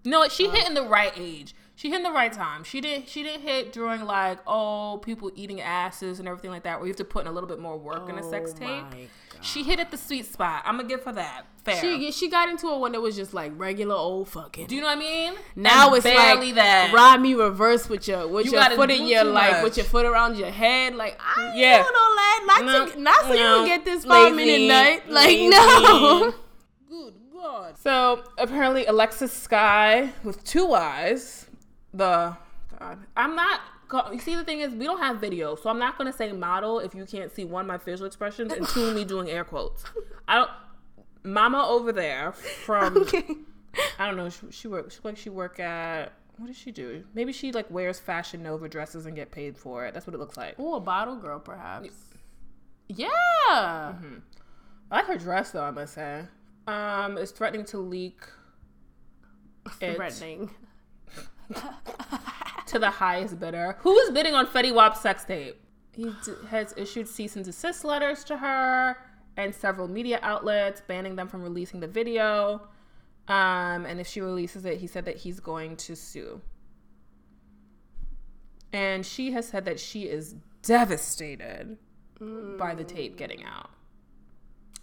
[0.05, 0.57] No, she uh-huh.
[0.57, 1.55] hit in the right age.
[1.77, 2.63] She hit in the right time.
[2.63, 3.09] She didn't.
[3.09, 6.93] She didn't hit during like oh people eating asses and everything like that, where you
[6.93, 9.11] have to put in a little bit more work in a sex Oh tape.
[9.45, 10.63] She hit at the sweet spot.
[10.65, 11.43] I'm gonna give her that.
[11.65, 11.81] Fair.
[11.81, 14.67] She she got into it when it was just like regular old fucking.
[14.67, 15.33] Do you know what I mean?
[15.57, 16.93] Now And it's barely like that.
[16.93, 20.05] ride me reverse with your with You your foot in your like with your foot
[20.07, 20.95] around your head.
[20.95, 21.83] Like I Yeah.
[21.83, 22.45] doing all that.
[22.47, 23.57] Not No, to, not so you no.
[23.59, 25.09] can get this five Lazy, minute night.
[25.11, 25.49] Like lazy.
[25.51, 26.35] no.
[26.91, 27.79] Good God.
[27.79, 31.47] So apparently Alexis Skyy with two eyes.
[31.95, 32.37] The
[32.79, 33.61] God, I'm not.
[34.13, 36.79] You see, the thing is, we don't have video, so I'm not gonna say model
[36.81, 39.85] if you can't see one my facial expressions and two me doing air quotes.
[40.29, 40.51] I don't.
[41.23, 43.25] Mama over there from okay.
[43.99, 44.29] I don't know.
[44.29, 44.91] She, she work.
[44.91, 46.13] She like she work at.
[46.37, 47.05] What does she do?
[47.15, 49.95] Maybe she like wears Fashion Nova dresses and get paid for it.
[49.95, 50.57] That's what it looks like.
[50.59, 51.91] Oh, a bottle girl, perhaps.
[52.89, 53.09] Yeah.
[53.09, 53.93] I
[54.91, 55.63] like her dress though.
[55.63, 56.25] I must say.
[56.67, 58.21] Um, is threatening to leak
[59.81, 60.51] it Threatening.
[62.67, 63.77] To the highest bidder.
[63.81, 65.61] Who is bidding on Fetty Wap's sex tape?
[65.93, 68.97] He d- has issued cease and desist letters to her
[69.37, 72.69] and several media outlets, banning them from releasing the video.
[73.29, 76.41] Um, and if she releases it, he said that he's going to sue.
[78.73, 81.79] And she has said that she is devastated
[82.59, 83.71] by the tape getting out.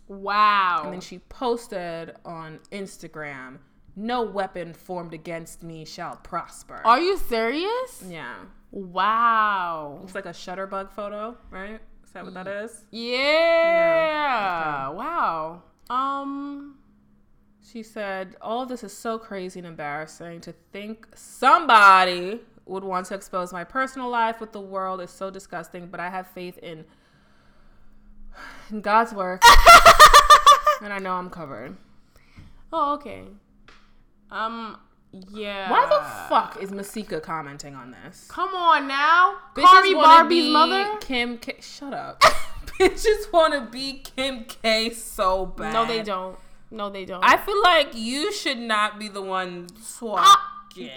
[0.08, 0.82] Wow.
[0.86, 3.60] And then she posted on Instagram,
[4.02, 8.04] "No weapon formed against me shall prosper." Are you serious?
[8.08, 8.36] yeah,
[8.72, 9.98] Wow.
[10.02, 11.80] looks like a shutterbug photo, right?
[12.04, 12.84] Is that what that is?
[12.92, 14.90] Yeah.
[14.90, 15.64] Wow.
[15.90, 16.78] Um.
[17.64, 20.42] She said, "All of this is so crazy and embarrassing.
[20.42, 25.30] To think somebody would want to expose my personal life with the world is so
[25.30, 25.88] disgusting.
[25.88, 26.86] But I have faith in,
[28.70, 29.42] in God's work,
[30.82, 31.78] and I know I'm covered."
[32.74, 33.24] Oh, okay.
[34.32, 34.78] Um.
[35.30, 35.70] Yeah.
[35.70, 38.28] Why the fuck is Masika commenting on this?
[38.30, 40.98] Come on now, Bitches Khari Barbie's mother.
[41.02, 41.58] Kim K.
[41.60, 42.24] Shut up.
[42.80, 45.74] Bitches want to be Kim K so bad.
[45.74, 46.38] No, they don't.
[46.70, 47.24] No, they don't.
[47.24, 50.30] I feel like you should not be the one swatting.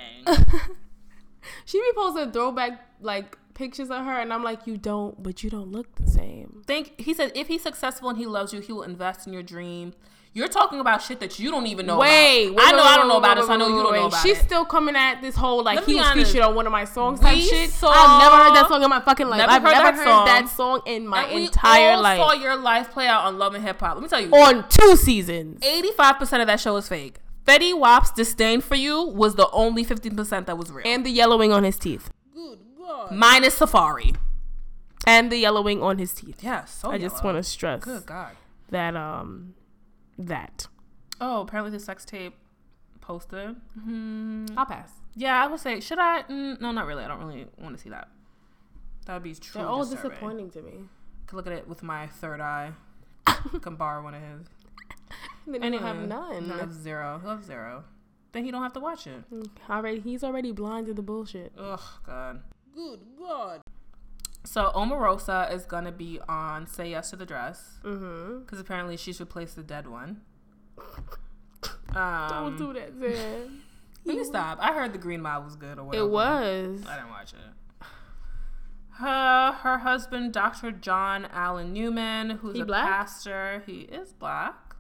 [1.65, 5.51] she be posting throwback like pictures of her, and I'm like, you don't, but you
[5.51, 6.63] don't look the same.
[6.67, 9.43] Think he said if he's successful and he loves you, he will invest in your
[9.43, 9.95] dream.
[10.37, 11.97] You're talking about shit that you don't even know.
[11.99, 12.57] Wait, about.
[12.57, 14.21] wait, I know wait, I don't know about so I know you don't know about
[14.23, 14.43] She's it.
[14.45, 16.33] still coming at this whole like Let he was honest.
[16.33, 17.71] featured on one of my songs type We shit.
[17.71, 19.39] saw- I've never heard that song in my fucking life.
[19.39, 20.27] Never I've heard never that heard song.
[20.27, 22.19] that song in my And we entire all life.
[22.19, 23.95] saw your life play out on Love and Hip Hop.
[23.95, 25.61] Let me tell you, on two seasons.
[25.61, 27.19] 85% of that show is fake.
[27.47, 30.85] Fetty Wap's disdain for you was the only 15% that was real.
[30.85, 32.11] And the yellowing on his teeth.
[32.35, 33.13] Good God.
[33.13, 34.15] Minus Safari.
[35.07, 36.43] And the yellowing on his teeth.
[36.43, 38.33] Yeah, so I just want to stress Good God.
[38.71, 39.55] that um
[40.19, 40.69] that.
[41.21, 42.35] Oh, apparently the sex tape
[43.01, 43.57] posted.
[43.83, 44.47] Hmm.
[44.57, 44.91] I'll pass.
[45.15, 46.23] Yeah, I would say, should I?
[46.23, 47.05] Mm, no, not really.
[47.05, 48.09] I don't really want to see that.
[49.07, 49.61] That would be true.
[49.61, 50.11] They're all disturbing.
[50.11, 50.73] disappointing to me.
[51.27, 52.73] Could look at it with my third eye.
[53.63, 54.47] Can borrow one of his.
[55.47, 56.49] They don't have none.
[56.49, 57.21] No, zero.
[57.21, 57.85] He'll have zero.
[58.33, 59.23] Then he don't have to watch it.
[59.71, 61.53] Already, he's already blind to the bullshit.
[61.57, 62.43] Ugh, God.
[62.75, 63.61] Good God.
[64.45, 68.41] So Omarosa is gonna be on Say Yes to the Dress Mm-hmm.
[68.41, 70.21] because apparently she's replaced the dead one.
[71.97, 73.63] Um, Don't do that, Zan.
[74.05, 74.59] Let me stop.
[74.61, 76.05] I heard the Green Mile was good or whatever.
[76.05, 76.85] It was.
[76.87, 77.87] I didn't watch it.
[78.99, 80.73] Her, her husband, Dr.
[80.73, 82.87] John Allen Newman, who's He a black?
[82.89, 83.63] pastor.
[83.67, 84.75] He is black.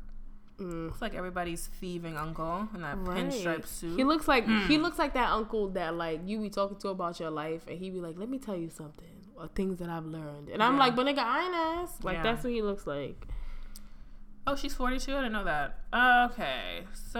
[0.58, 0.86] Mm.
[0.86, 3.24] Looks like everybody's thieving uncle in that Right.
[3.28, 3.96] pinstripe suit.
[3.96, 7.18] He looks like he looks like that uncle that like you be talking to about
[7.18, 9.13] your life, and he be like, "Let me tell you something,
[9.54, 12.22] things that I've learned." And I'm like, "But nigga, I ain't ass." Like Yeah.
[12.22, 13.26] that's what he looks like.
[14.46, 15.10] oh, she's 42?
[15.10, 15.78] I didn't know that.
[16.30, 16.84] Okay.
[16.92, 17.18] So,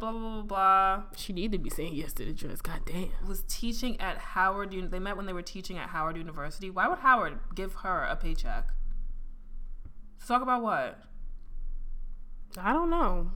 [0.00, 1.02] blah, blah, blah, blah.
[1.16, 2.60] She need to be saying yes to the dress.
[2.60, 3.10] God damn.
[3.28, 4.72] Was teaching at Howard.
[4.90, 6.68] They met when they were teaching at Howard University.
[6.68, 8.72] Why would Howard give her a paycheck?
[10.20, 10.98] To talk about what?
[12.58, 13.30] I don't know.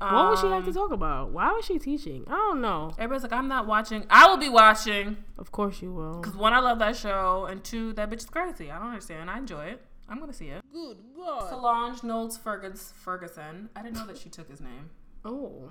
[0.00, 1.30] What would she have to Um, talk about?
[1.30, 2.24] Why was she teaching?
[2.28, 2.92] I don't know.
[2.98, 4.04] Everybody's like, I'm not watching.
[4.10, 5.16] I will be watching.
[5.38, 6.20] Of course you will.
[6.20, 8.70] Because one, I love that show, and two, that bitch is crazy.
[8.70, 9.28] I don't understand.
[9.30, 9.84] I enjoy it.
[10.08, 10.62] I'm gonna see it.
[10.72, 11.50] Good God.
[11.50, 13.68] Solange Knowles Fergus Ferguson.
[13.76, 14.90] I didn't know that she took his name.
[15.24, 15.70] Oh.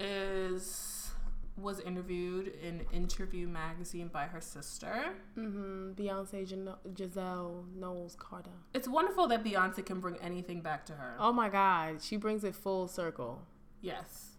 [0.00, 0.64] Is
[1.56, 5.04] was interviewed in Interview magazine by her sister.
[5.38, 5.92] Mm-hmm.
[5.92, 8.50] Beyonce Gino- Giselle Knowles Carter.
[8.72, 11.14] It's wonderful that Beyonce can bring anything back to her.
[11.18, 13.42] Oh my God, she brings it full circle.
[13.80, 14.30] Yes.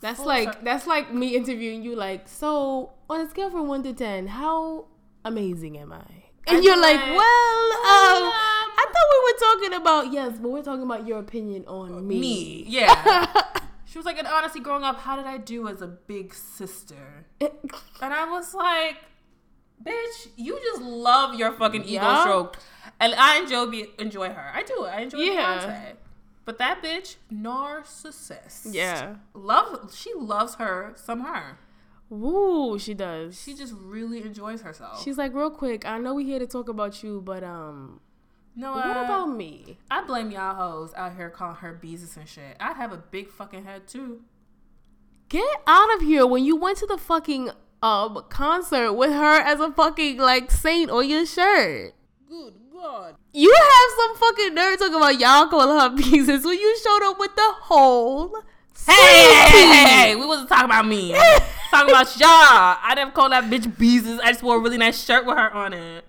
[0.00, 1.94] That's Full like cir- that's like me interviewing you.
[1.96, 4.86] Like, so on a scale from one to ten, how
[5.24, 6.04] amazing am I?
[6.48, 10.50] And I'd you're like, well, um, um, I thought we were talking about yes, but
[10.50, 12.20] we're talking about your opinion on me.
[12.20, 12.64] me.
[12.66, 13.26] Yeah.
[13.92, 17.26] she was like, and honestly, growing up, how did I do as a big sister?
[17.40, 18.96] And I was like,
[19.84, 22.20] Bitch, you just love your fucking ego Yeah.
[22.22, 22.56] stroke.
[23.00, 24.52] And I enjoy be, enjoy her.
[24.54, 24.84] I do.
[24.84, 25.58] I enjoy Yeah.
[25.58, 25.96] Beyonce.
[26.44, 28.68] But that bitch, narcissist.
[28.72, 29.16] Yeah.
[29.34, 31.58] Love she loves her some her.
[32.08, 33.40] Woo, she does.
[33.42, 35.02] She just really enjoys herself.
[35.02, 38.00] She's like, real quick, I know we here to talk about you, but um,
[38.54, 39.78] no, what about me?
[39.90, 42.56] I blame y'all hoes out here calling her Beysus and shit.
[42.60, 44.22] I have a big fucking head too.
[45.28, 47.50] Get out of here when you went to the fucking
[47.82, 51.94] um concert with her as a fucking like saint on your shirt.
[52.28, 53.14] Good God.
[53.32, 57.18] You have some fucking nerve talking about y'all calling her pieces when you showed up
[57.18, 58.34] with the whole
[58.86, 61.12] Hey, hey, hey, hey, hey, we wasn't talking about me.
[61.70, 62.28] talking about y'all.
[62.82, 64.18] I didn't call that bitch Beysus.
[64.20, 66.04] I just wore a really nice shirt with her on it.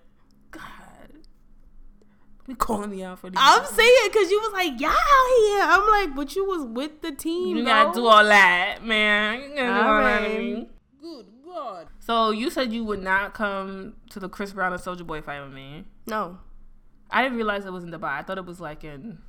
[2.44, 2.48] God.
[2.48, 3.40] We calling me out for these.
[3.40, 5.62] I'm saying because you was like y'all out here.
[5.62, 7.58] I'm like, but you was with the team.
[7.58, 7.70] You no?
[7.70, 9.42] gotta do all that, man.
[9.42, 10.40] You gotta do all that to Alright.
[10.40, 10.68] me.
[11.02, 11.88] Good God.
[12.00, 15.42] So you said you would not come to the Chris Brown and Soulja Boy fight
[15.42, 15.86] with me.
[16.06, 16.38] No.
[17.10, 18.20] I didn't realize it was in Dubai.
[18.20, 19.20] I thought it was like in.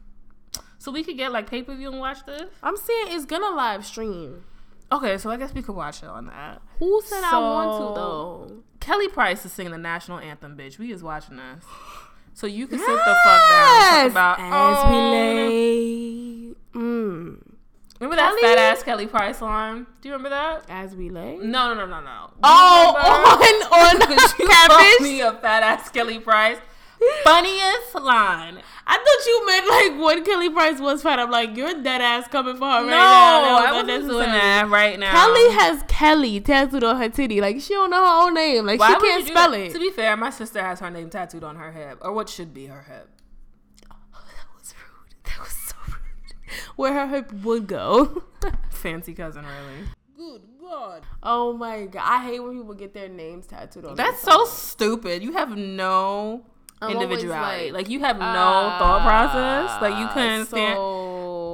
[0.78, 2.50] So we could get like pay per view and watch this.
[2.62, 4.44] I'm saying it's gonna live stream.
[4.92, 6.62] Okay, so I guess we could watch it on that.
[6.78, 8.62] Who said I want to though?
[8.80, 10.78] Kelly Price is singing the national anthem, bitch.
[10.78, 11.64] We is watching this.
[12.34, 16.54] So you can sit the fuck down and talk about as oh, we lay.
[16.74, 17.40] Mm.
[18.00, 18.42] Remember that Kelly?
[18.42, 19.86] fat ass Kelly Price line?
[20.00, 20.64] Do you remember that?
[20.68, 21.36] As we lay.
[21.36, 22.30] No, no, no, no, no.
[22.42, 24.00] Oh, on on
[24.48, 25.00] catfish.
[25.00, 26.58] me a fat ass Kelly Price.
[27.24, 28.62] Funniest line.
[28.86, 31.18] I thought you meant like when Kelly Price was fat.
[31.18, 33.54] I'm like, you're dead ass coming for her right no, now.
[33.54, 35.12] Was I wasn't doing that right now.
[35.12, 37.40] Kelly has Kelly tattooed on her titty.
[37.40, 38.66] Like she don't know her own name.
[38.66, 39.60] Like Why she can't spell that?
[39.60, 39.72] it.
[39.72, 42.52] To be fair, my sister has her name tattooed on her hip, or what should
[42.52, 43.08] be her hip.
[43.88, 45.14] that was rude.
[45.24, 46.52] That was so rude.
[46.76, 48.24] Where her hip would go.
[48.70, 49.88] Fancy cousin, really.
[50.16, 51.02] Good God.
[51.22, 53.96] oh my god, I hate when people get their names tattooed on.
[53.96, 55.22] That's so stupid.
[55.22, 56.44] You have no
[56.90, 57.64] I'm individuality.
[57.70, 59.82] like, Like, you have no Ah, thought process.
[59.82, 60.78] Like you couldn't stand.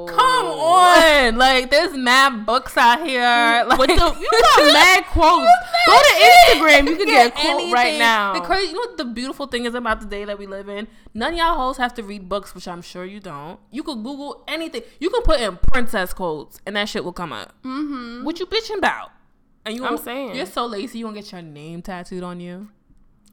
[0.09, 3.21] Come on, like there's mad books out here.
[3.71, 5.51] Like the, you got mad quotes.
[5.87, 6.89] Go to Instagram.
[6.89, 8.35] You can get a quote right now.
[8.35, 10.69] The crazy, you know what the beautiful thing is about the day that we live
[10.69, 10.89] in?
[11.15, 13.61] None of y'all hoes have to read books, which I'm sure you don't.
[13.71, 14.83] You could Google anything.
[14.99, 17.55] You can put in princess quotes, and that shit will come up.
[17.63, 18.25] mm-hmm.
[18.25, 19.11] What you bitching about?
[19.65, 20.35] And you, I'm saying.
[20.35, 20.99] you're so lazy.
[20.99, 22.71] You won't get your name tattooed on you.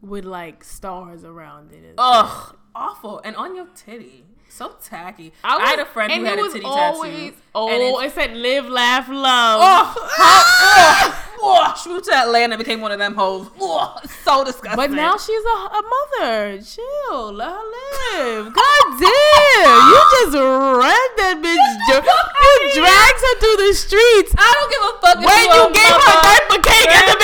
[0.01, 1.95] With like stars around it.
[1.97, 3.19] Ugh, awful.
[3.23, 4.23] And on your titty.
[4.49, 5.33] So tacky.
[5.43, 7.35] I, was- had a friend who had a titty always, tattoo.
[7.53, 9.59] Oh, and it said live, laugh, love.
[9.61, 13.49] Oh, oh, oh, she moved to Atlanta, became one of them hoes.
[13.59, 14.77] Oh, so disgusting.
[14.77, 16.61] But now she's a, a mother.
[16.61, 17.65] Chill, let her
[18.15, 18.53] live.
[18.55, 21.67] God damn, you just read that bitch.
[21.91, 25.17] jo- You dragged her through the streets I don't give a fuck.
[25.21, 27.17] when you you gave her diaper cake at the.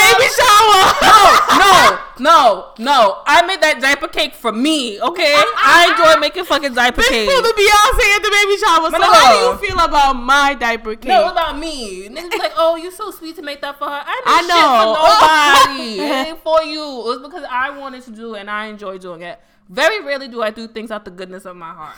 [2.24, 3.22] No, no.
[3.26, 5.34] I made that diaper cake for me, okay?
[5.36, 7.30] I enjoy making fucking diaper This cake.
[7.30, 8.90] for the Beyonce at the baby shower.
[8.92, 11.10] So how do you feel about my diaper cake?
[11.10, 12.08] No, what about me?
[12.08, 14.04] Niggas like, oh, you're so sweet to make that for her.
[14.06, 15.76] I, I know.
[15.76, 16.00] shit for nobody.
[16.24, 16.82] it ain't for you.
[16.82, 19.40] It was because I wanted to do it and I enjoy doing it.
[19.70, 21.98] Very rarely do I do things out the goodness of my heart.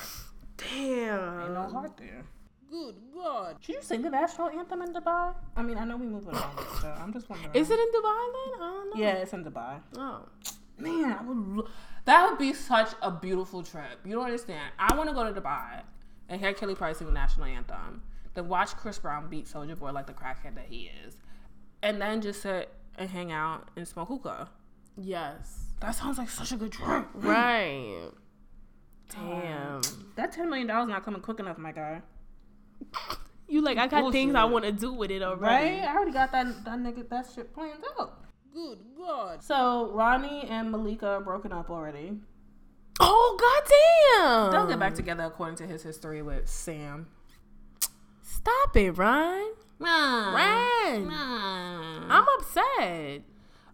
[0.58, 1.42] Damn.
[1.42, 2.26] Ain't No heart there.
[2.76, 3.56] Good God.
[3.62, 5.34] Should you sing the national anthem in Dubai?
[5.56, 7.54] I mean, I know we moving on, but uh, I'm just wondering.
[7.54, 8.52] Is it in Dubai then?
[8.62, 9.02] I don't know.
[9.04, 9.74] Yeah, it's in Dubai.
[9.98, 10.20] Oh.
[10.78, 11.38] Man, I would.
[11.58, 11.68] lo-
[12.06, 13.96] That would be such a beautiful trip.
[14.06, 14.66] You don't understand.
[14.78, 15.82] I want to go to Dubai
[16.28, 18.02] and hear Kelly Price sing the national anthem,
[18.34, 21.16] then watch Chris Brown beat Soulja Boy like the crackhead that he is,
[21.82, 24.50] and then just sit and hang out and smoke hookah.
[24.98, 25.68] Yes.
[25.80, 27.06] That sounds like such a good trip.
[27.14, 28.10] Right.
[29.10, 29.82] Damn.
[30.18, 32.02] That ten million dollars not coming quick enough, my guy.
[33.48, 34.14] You like I got Bullshit.
[34.14, 35.76] things I want to do with it already.
[35.78, 35.84] Right?
[35.88, 38.24] I already got that that nigga that shit planned out.
[38.54, 39.44] Good God.
[39.44, 42.14] So Ronnie and Malika are broken up already.
[43.00, 44.52] Oh goddamn!
[44.52, 47.08] They'll get back together according to his history with Sam.
[48.22, 49.54] Stop it, Ryan.
[49.80, 50.34] Nah.
[50.34, 51.08] Ryan.
[51.08, 52.06] Nah.
[52.10, 53.22] I'm upset.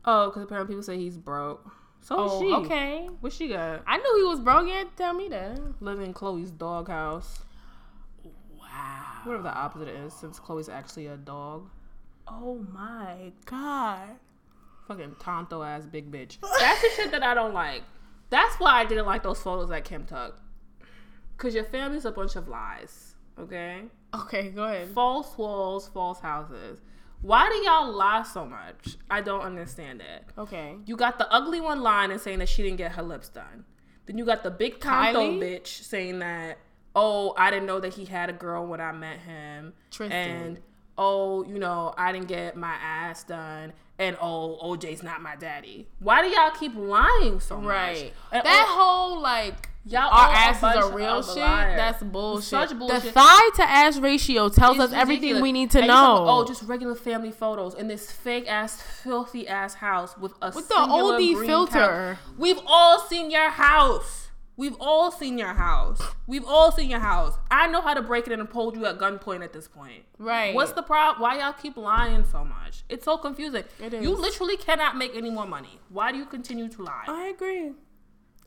[0.04, 1.64] Oh, because apparently people say he's broke.
[2.02, 2.54] So is Oh, she.
[2.66, 3.10] okay.
[3.20, 3.84] What she got?
[3.86, 4.66] I knew he was broke.
[4.68, 5.60] You had to tell me that.
[5.82, 7.44] Living in Khloé's doghouse.
[8.82, 9.22] Wow.
[9.24, 11.70] Whatever the opposite is, since Khloé's actually a dog.
[12.28, 14.10] Oh my god.
[14.88, 16.38] Fucking tonto ass big bitch.
[16.60, 17.84] That's the shit that I don't like.
[18.30, 20.40] That's why I didn't like those photos that Kim took.
[21.38, 23.16] Cause your family's a bunch of lies.
[23.40, 23.84] Okay?
[24.14, 24.90] Okay, go ahead.
[24.90, 26.80] False walls, false houses.
[27.22, 28.98] Why do y'all lie so much?
[29.10, 30.26] I don't understand it.
[30.38, 30.76] Okay.
[30.86, 33.66] You got the ugly one lying and saying that she didn't get her lips done.
[34.06, 35.40] Then you got the big Tonto Kylie?
[35.40, 36.58] bitch saying that,
[36.96, 39.74] oh, I didn't know that he had a girl when I met him.
[39.92, 40.18] Tristan.
[40.42, 40.60] And
[40.98, 45.88] oh, you know, I didn't get my ass done, and oh, OJ's not my daddy.
[46.00, 47.66] Why do y'all keep lying so much?
[47.68, 48.14] Right.
[48.32, 48.76] And, that oh,
[49.10, 51.38] whole like Y'all our asses are real shit.
[51.38, 51.76] liars.
[51.76, 52.44] That's bullshit.
[52.50, 53.02] Such bullshit.
[53.02, 55.42] The thigh to ass ratio tells It's us everything ridiculous.
[55.42, 56.18] we need to And know.
[56.18, 60.52] about, oh, just regular family photos in this fake ass, filthy ass house with a
[60.54, 62.20] With the OD filter.
[62.24, 62.36] couch.
[62.38, 64.28] We've all seen your house.
[64.58, 66.02] We've all seen your house.
[66.28, 67.34] We've all seen your house.
[67.50, 70.04] I know how to break it in and hold you at gunpoint at this point.
[70.20, 70.54] right.
[70.54, 71.22] What's the problem?
[71.22, 72.84] Why y'all keep lying so much?
[72.90, 73.64] It's so confusing.
[73.80, 75.80] It You literally cannot make any more money.
[75.90, 77.06] Why do you continue to lie?
[77.08, 77.72] I agree.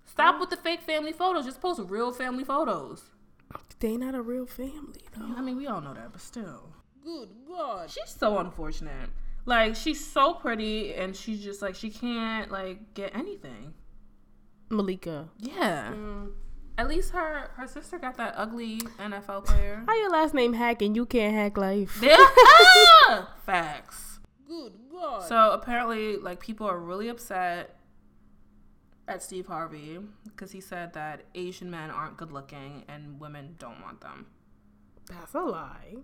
[0.06, 1.46] Stop with the fake family photos.
[1.46, 3.02] Just post real family photos.
[3.80, 5.34] They not a real family though.
[5.36, 6.72] I mean, we all know that, but still.
[7.02, 7.90] Good God.
[7.90, 9.10] She's so unfortunate.
[9.46, 13.74] Like, she's so pretty, and she's just like, she can't, like, get anything.
[14.74, 15.28] Malika.
[15.38, 15.92] Yeah.
[15.92, 16.32] Mm.
[16.76, 19.84] At least her her sister got that ugly NFL player.
[19.86, 21.98] How your last name hack and you can't hack life?
[22.02, 22.16] Yeah.
[23.06, 23.34] Ah!
[23.44, 24.18] Facts.
[24.48, 25.22] Good God.
[25.22, 27.76] So apparently, like, people are really upset
[29.06, 33.80] at Steve Harvey because he said that Asian men aren't good looking and women don't
[33.82, 34.26] want them.
[35.08, 35.96] That's a lie.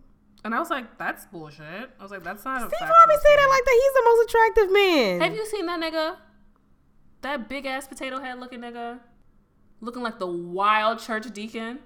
[0.45, 1.91] And I was like, that's bullshit.
[1.99, 3.81] I was like, that's not a Steve factual Harvey say that like that.
[3.83, 5.21] He's the most attractive man.
[5.21, 6.17] Have you seen that nigga?
[7.23, 9.01] That big ass potato head looking nigga?
[9.81, 11.81] Looking like the wild church deacon?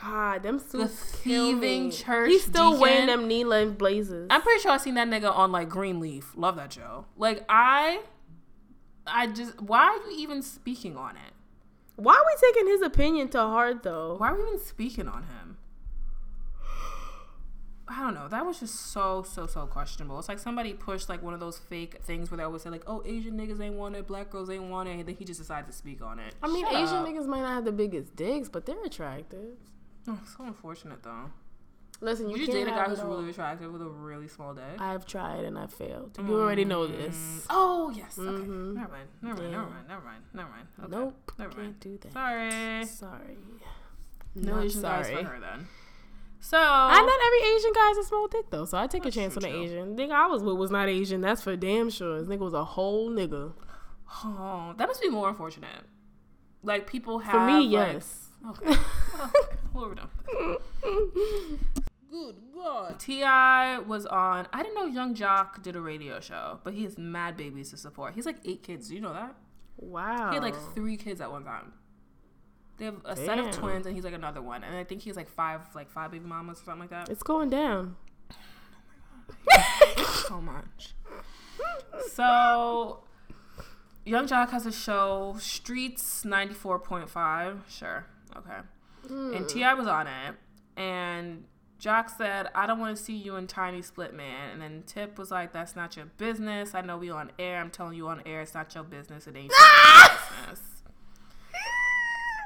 [0.00, 2.80] God, them The suits kill thieving church He's still deacon?
[2.80, 4.26] wearing them knee length blazers.
[4.30, 6.32] I'm pretty sure I seen that nigga on like Greenleaf.
[6.36, 7.06] Love that show.
[7.16, 8.02] Like I
[9.06, 11.32] I just why are you even speaking on it?
[11.96, 14.16] Why are we taking his opinion to heart though?
[14.18, 15.56] Why are we even speaking on him?
[17.90, 18.28] I don't know.
[18.28, 20.18] That was just so so so questionable.
[20.18, 22.84] It's like somebody pushed like one of those fake things where they always say like,
[22.86, 25.40] "Oh, Asian niggas ain't want it, black girls ain't want it," and then he just
[25.40, 26.34] decided to speak on it.
[26.42, 27.06] I mean, Shut Asian up.
[27.06, 29.56] niggas might not have the biggest dicks, but they're attractive.
[30.06, 31.30] Oh, so unfortunate though.
[32.00, 34.78] Listen, you you can't date a guy who's really attractive with a really small dick?
[34.78, 36.16] I've tried and I failed.
[36.24, 37.44] You already know this.
[37.50, 38.16] Oh yes.
[38.18, 38.28] Okay.
[38.46, 38.74] Mhm.
[38.74, 39.08] Never mind.
[39.22, 39.52] Never mind.
[39.52, 39.58] Yeah.
[39.58, 39.86] Never mind.
[39.88, 40.22] Never mind.
[40.34, 40.68] Never mind.
[40.84, 40.90] Okay.
[40.96, 41.80] Nope, Never can't mind.
[41.80, 42.12] do that.
[42.12, 42.84] Sorry.
[42.86, 43.38] Sorry.
[44.36, 45.16] No Not sorry.
[45.16, 45.66] for her then.
[46.40, 49.36] So I not every Asian guy's a small dick though, so I take a chance
[49.36, 49.50] on an.
[49.52, 49.96] Asian.
[49.96, 51.20] Nigga I was with was not Asian.
[51.20, 52.20] That's for damn sure.
[52.20, 53.52] This nigga was a whole nigga.
[54.24, 55.68] Oh, that must be more unfortunate.
[56.62, 57.70] Like people have For me, like-
[58.02, 58.28] yes.
[58.48, 58.70] Okay.
[58.70, 58.78] okay.
[59.72, 60.08] What we done?
[62.10, 62.98] Good God.
[62.98, 63.80] T.I.
[63.80, 64.46] was on.
[64.52, 67.76] I didn't know Young Joc did a radio show, but he has mad babies to
[67.76, 68.14] support.
[68.14, 68.88] He's like eight kids.
[68.88, 69.34] Do you know that?
[69.76, 70.30] Wow.
[70.30, 71.72] He had like three kids at one time.
[72.78, 74.62] They have a set of twins, and he's like another one.
[74.62, 77.08] And I think he's like five, like five baby mamas or something like that.
[77.08, 77.96] It's going down.
[80.28, 80.94] so much.
[82.12, 83.00] So,
[84.04, 87.60] Young Joc has a show, Streetz 94.5.
[87.68, 88.06] Sure.
[88.36, 88.58] Okay.
[89.08, 89.46] And hmm.
[89.46, 89.74] T.I.
[89.74, 90.34] was on it.
[90.76, 91.44] And
[91.80, 94.50] Joc said, I don't want to see you and Tiny split, man.
[94.52, 96.74] And then Tip was like, That's not your business.
[96.74, 97.58] I know we on air.
[97.58, 99.26] I'm telling you on air, it's not your business.
[99.26, 100.08] It ain't your
[100.46, 100.67] business.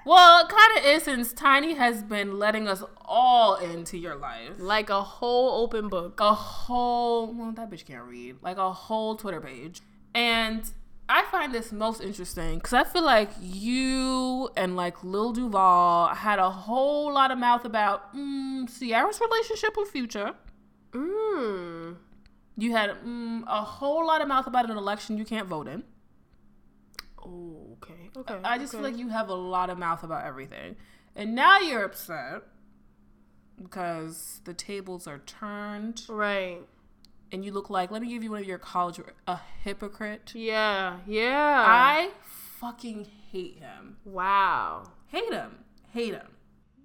[0.05, 4.51] Well, it kind of is since Tiny has been letting us all into your life.
[4.59, 6.19] Like a whole open book.
[6.21, 8.37] a whole well that bitch can't read.
[8.43, 9.81] Like a whole twitter page.
[10.15, 10.71] And
[11.09, 16.39] i find this most interesting because i feel like you and like lil duval had
[16.39, 20.33] a whole lot of mouth about mm, Ciara's relationship with future.
[20.93, 21.97] Mmm.
[22.57, 25.85] you had mm, a whole lot of mouth about an election you can't vote in.
[27.25, 27.72] Oh,
[28.17, 28.39] okay.
[28.45, 28.83] I just okay.
[28.83, 30.77] feel like you have a lot of mouth about everything
[31.17, 32.43] and now you're upset
[33.63, 36.61] because the tables are turned Right.
[37.31, 40.99] and you look like let me give you one of your college a hypocrite Yeah.
[41.07, 41.65] Yeah.
[41.67, 43.97] I fucking hate him.
[44.05, 44.85] Wow.
[45.09, 45.59] Hate him.
[45.93, 46.29] Hate him.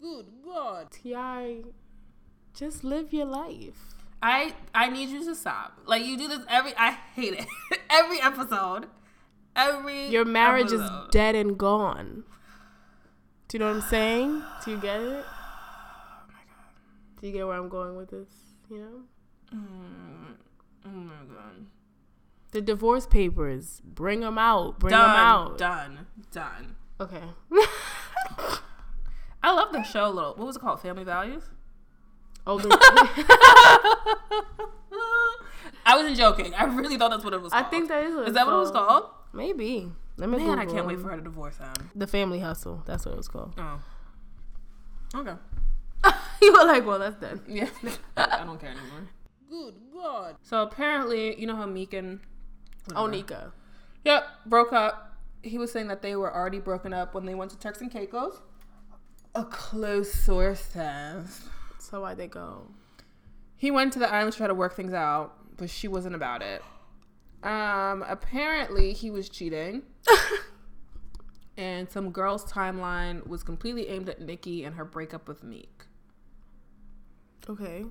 [0.02, 0.92] Good God.
[0.92, 1.64] T.I.,
[2.54, 3.96] just live your life.
[4.22, 5.80] I I need you to stop.
[5.86, 6.74] Like you do this every.
[6.78, 7.46] I hate it.
[7.90, 8.88] every episode.
[9.58, 10.08] Every.
[10.08, 12.24] Your marriage is dead and gone.
[13.48, 14.44] Do you know what I'm saying?
[14.64, 15.26] Do you get it?
[15.26, 16.74] Oh my god.
[17.20, 18.30] Do you get where I'm going with this?
[18.70, 19.02] You know?
[19.58, 20.36] Mm,
[20.86, 21.66] oh my god.
[22.52, 23.82] The divorce papers.
[23.84, 24.80] Bring them out.
[24.80, 25.58] Bring them out.
[25.58, 26.08] Done.
[26.32, 26.76] Done.
[27.00, 27.24] Okay.
[29.44, 30.08] I love the show.
[30.08, 30.34] A little.
[30.36, 30.82] What was it called?
[30.82, 31.44] Family Values.
[32.46, 32.68] oh, the,
[35.86, 36.54] I wasn't joking.
[36.54, 37.54] I really thought that's what it was.
[37.54, 37.66] Called.
[37.66, 39.06] I think that is what Is that what it was called.
[39.34, 39.92] Maybe.
[40.18, 41.74] Let me Man, I can't wait for her to divorce him.
[41.96, 42.84] The Family Hustle.
[42.86, 43.54] That's what it was called.
[43.58, 43.80] Oh.
[45.16, 45.34] Okay.
[46.42, 47.42] you were like, well, that's done.
[47.48, 47.70] Yeah,
[48.18, 49.08] I don't care anymore.
[49.50, 50.36] Good God.
[50.42, 52.20] So apparently, you know how Meek and
[52.86, 53.06] whatever.
[53.06, 53.52] Oh, Onika.
[54.06, 55.18] Yep, broke up.
[55.44, 57.92] He was saying that they were already broken up when they went to Turks and
[57.92, 58.42] Caicos.
[59.36, 61.42] A close source says
[61.80, 62.68] So why'd they go?
[63.56, 66.42] he went to the island to try to work things out, but she wasn't about
[66.42, 66.62] it.
[67.44, 69.84] Um, apparently he was cheating.
[71.58, 75.86] and some girl's timeline was completely aimed at Nicki and her breakup with Meek.
[77.50, 77.86] Okay.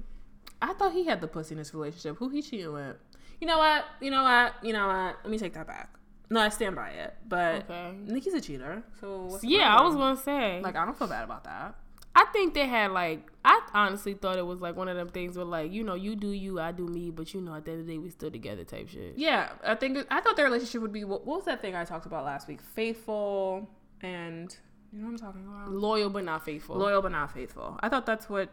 [0.63, 2.17] I thought he had the pussy in this relationship.
[2.19, 2.97] Who he cheating with?
[3.41, 3.85] You know what?
[4.01, 4.55] You know what?
[4.63, 5.17] You know what?
[5.23, 5.91] Let me take that back.
[6.29, 7.15] No, I stand by it.
[7.29, 7.95] But Okay.
[8.05, 8.83] Nicki's a cheater.
[9.01, 10.61] So Yeah, I was gonna say.
[10.63, 11.77] like I don't feel bad about that.
[12.17, 13.31] I think they had like.
[13.45, 16.17] I honestly thought it was like one of them things where like you know you
[16.17, 18.09] do you, I do me, but you know at the end of the day we
[18.11, 19.15] still together type shit.
[19.17, 21.85] Yeah, I think I thought their relationship would be what, what was that thing I
[21.85, 22.61] talked about last week?
[22.61, 23.69] Faithful
[24.01, 24.57] and
[24.93, 25.71] you know what I'm talking about?
[25.71, 26.77] Loyal but not faithful.
[26.77, 27.79] Loyal but not faithful.
[27.81, 28.49] I thought that's what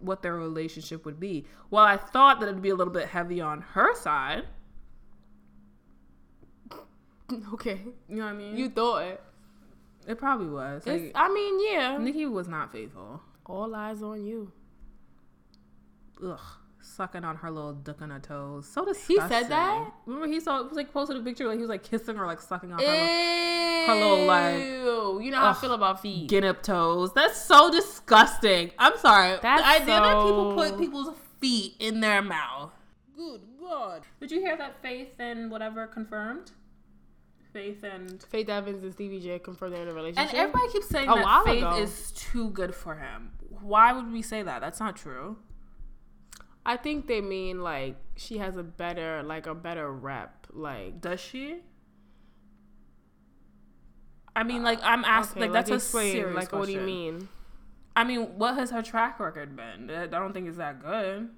[0.00, 1.46] what their relationship would be.
[1.70, 4.44] While I thought that it'd be a little bit heavy on her side,
[7.52, 7.80] Okay.
[8.08, 8.56] you know what I mean?
[8.56, 9.20] You thought
[10.06, 10.18] it.
[10.18, 10.86] probably was.
[10.86, 11.98] Like, I mean, yeah.
[11.98, 13.20] Nicki was not faithful.
[13.46, 14.52] All eyes on you.
[16.24, 16.40] Ugh,
[16.80, 18.66] sucking on her little duck on her toes.
[18.68, 19.16] So disgusting.
[19.16, 19.92] He said that?
[20.06, 22.26] Remember he saw it was like posted a picture like he was like kissing her
[22.26, 23.94] like sucking on her Ew.
[23.94, 24.58] little, little, like,
[25.24, 26.28] You know how ugh, I feel about feet.
[26.28, 27.12] guinea toes.
[27.14, 28.70] That's so disgusting.
[28.78, 29.38] I'm sorry.
[29.42, 32.72] That's the idea that people put people's feet in their mouth.
[33.16, 34.02] Good God.
[34.20, 36.52] Did you hear that Faith and whatever confirmed?
[37.56, 40.30] Faith and Faith Evans and Stevie J confirmed they're in a relationship.
[40.30, 41.78] and everybody keeps saying A that Faith ago.
[41.78, 43.30] is too good for him.
[43.62, 44.60] Why would we say that?
[44.60, 45.38] That's not true.
[46.66, 50.46] I think they mean like she has a better, like a better rep.
[50.52, 51.60] Like Does she?
[54.34, 57.28] I mean, like I'm asking, okay, like that's a serious Like, what do you mean?
[57.96, 59.90] I mean, what has her track record been?
[59.90, 61.30] I don't think it's that good.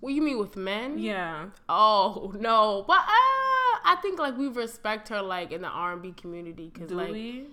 [0.00, 0.98] What you mean with men?
[0.98, 1.46] Yeah.
[1.68, 3.37] Oh no, but uh,
[3.88, 7.10] I think like we respect her like in the R and B community because like
[7.10, 7.46] we?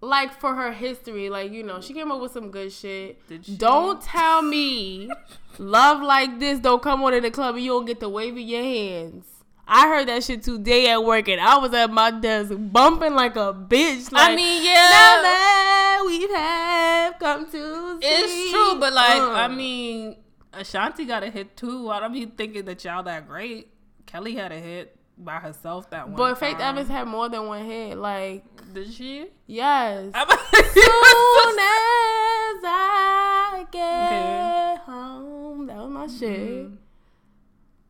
[0.00, 3.24] like for her history, like you know she came up with some good shit.
[3.28, 3.54] Did she?
[3.54, 5.08] Don't tell me
[5.58, 8.36] love like this don't come on in the club and you don't get to wave
[8.36, 9.26] in your hands.
[9.68, 13.36] I heard that shit today at work and I was at my desk bumping like
[13.36, 14.10] a bitch.
[14.10, 18.50] Like, I mean, yeah, now that we have come to it's see.
[18.50, 19.30] true, but like, Uh.
[19.30, 20.16] I mean,
[20.52, 21.88] Ashanti got a hit too.
[21.90, 23.68] I don't be thinking that y'all that great.
[24.06, 26.16] Kelly had a hit by herself that one.
[26.16, 26.76] But Faith time.
[26.76, 27.96] Evans had more than one hit.
[27.98, 29.26] Like, did she?
[29.46, 30.12] yes.
[30.12, 36.66] Soon as I get home, that was my shit.
[36.68, 36.76] Mhm.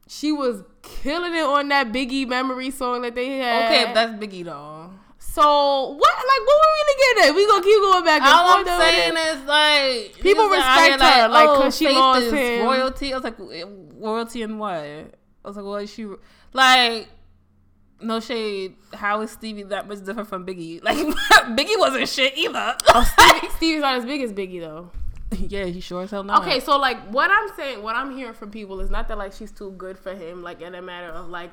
[0.08, 3.66] She was killing it on that Biggie memory song that they had.
[3.66, 4.90] Okay, that's Biggie though.
[5.18, 6.00] so what?
[6.00, 7.34] Like, what were we gonna get at?
[7.36, 8.80] We gonna keep going back and All I'm forth.
[8.80, 9.36] saying this?
[9.36, 12.66] is like People respect her, like, 'cause she lost him.
[12.66, 13.12] royalty.
[13.12, 14.74] I was like, royalty and what?
[14.74, 15.06] I
[15.44, 16.06] was like, what is she
[16.52, 17.08] like?
[18.02, 18.76] No shade.
[18.94, 20.82] How is Stevie that much different from Biggie?
[20.84, 20.96] Like
[21.56, 22.76] Biggie wasn't shit either.
[22.88, 24.90] Oh, Stevie, Stevie's not as big as Biggie though.
[25.48, 26.42] yeah, he sure as hell not.
[26.42, 29.32] Okay, so like what I'm saying, what I'm hearing from people is not that like
[29.32, 31.52] she's too good for him, like in a matter of like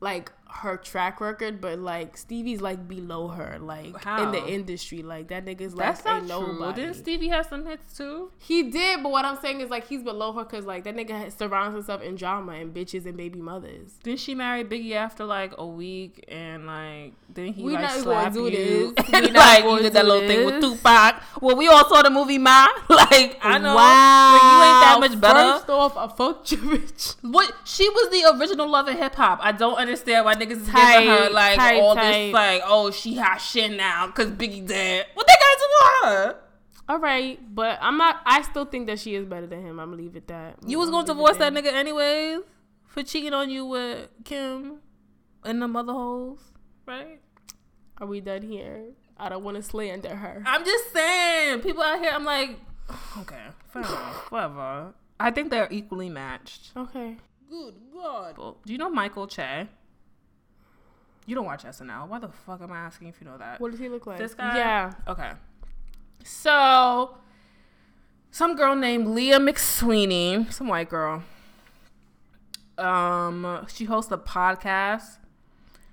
[0.00, 5.02] like her track record, but like Stevie's like below her, like in the industry.
[5.02, 6.52] Like that nigga's that's like not true.
[6.54, 6.82] nobody.
[6.82, 8.30] Didn't Stevie have some hits too?
[8.38, 11.36] he did, but what I'm saying is like he's below her because like that nigga
[11.36, 13.92] surrounds himself in drama and bitches and baby mothers.
[14.02, 18.04] Didn't she marry Biggie after like a week and like didn't he We like not
[18.04, 18.94] gonna do you?
[18.94, 19.10] this.
[19.12, 20.60] We like you did that little thing with.
[20.60, 21.22] Tupac.
[21.40, 22.66] Well, we all saw the movie Ma.
[22.88, 25.58] Like I know Wow, like, you ain't that much better.
[25.58, 27.16] First off, I fucked your bitch.
[27.22, 29.38] What she was the original love of hip hop.
[29.42, 32.12] I don't understand why niggas is Tight, giving her like tight, all tight.
[32.26, 35.06] this like oh she hot shit now because Biggie dead.
[35.14, 36.36] What they got to do with her?
[36.88, 38.20] All right, but I'm not.
[38.24, 39.78] I still think that she is better than him.
[39.78, 40.56] I'm gonna leave it that.
[40.66, 42.40] You was I'm gonna divorce that nigga anyways
[42.86, 44.78] for cheating on you with Kim
[45.44, 46.38] and the mother hoes,
[46.86, 47.20] right?
[48.00, 48.84] Are we done here?
[49.18, 50.42] I don't want to slander her.
[50.46, 52.12] I'm just saying, people out here.
[52.14, 52.58] I'm like,
[53.18, 53.82] okay, fair
[54.30, 54.94] whatever.
[55.20, 56.70] I think they're equally matched.
[56.76, 57.16] Okay.
[57.50, 58.36] Good God.
[58.36, 59.68] Do you know Michael Che?
[61.28, 62.08] You don't watch SNL.
[62.08, 63.60] Why the fuck am I asking if you know that?
[63.60, 64.16] What does he look like?
[64.16, 64.56] This guy?
[64.56, 64.92] Yeah.
[65.06, 65.32] Okay.
[66.24, 67.18] So,
[68.30, 71.22] some girl named Leah McSweeney, some white girl.
[72.78, 75.18] Um, she hosts a podcast.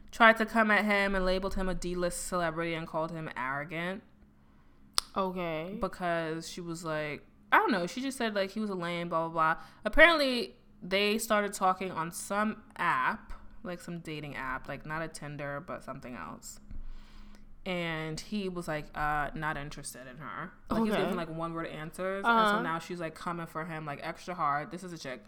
[0.09, 4.01] Tried to come at him and labeled him a D-list celebrity and called him arrogant
[5.17, 5.77] Okay.
[5.81, 7.87] because she was like, I don't know.
[7.87, 9.63] She just said like he was a lame, blah blah blah.
[9.83, 13.33] Apparently, they started talking on some app,
[13.65, 16.59] like some dating app, like not a Tinder, but something else.
[17.65, 20.51] And he was like, uh, not interested in her.
[20.69, 21.01] Like he's Okay.
[21.01, 22.51] giving like one word answers, and Uh-huh.
[22.51, 24.69] so now she's like coming for him like extra hard.
[24.69, 25.23] This is a chick,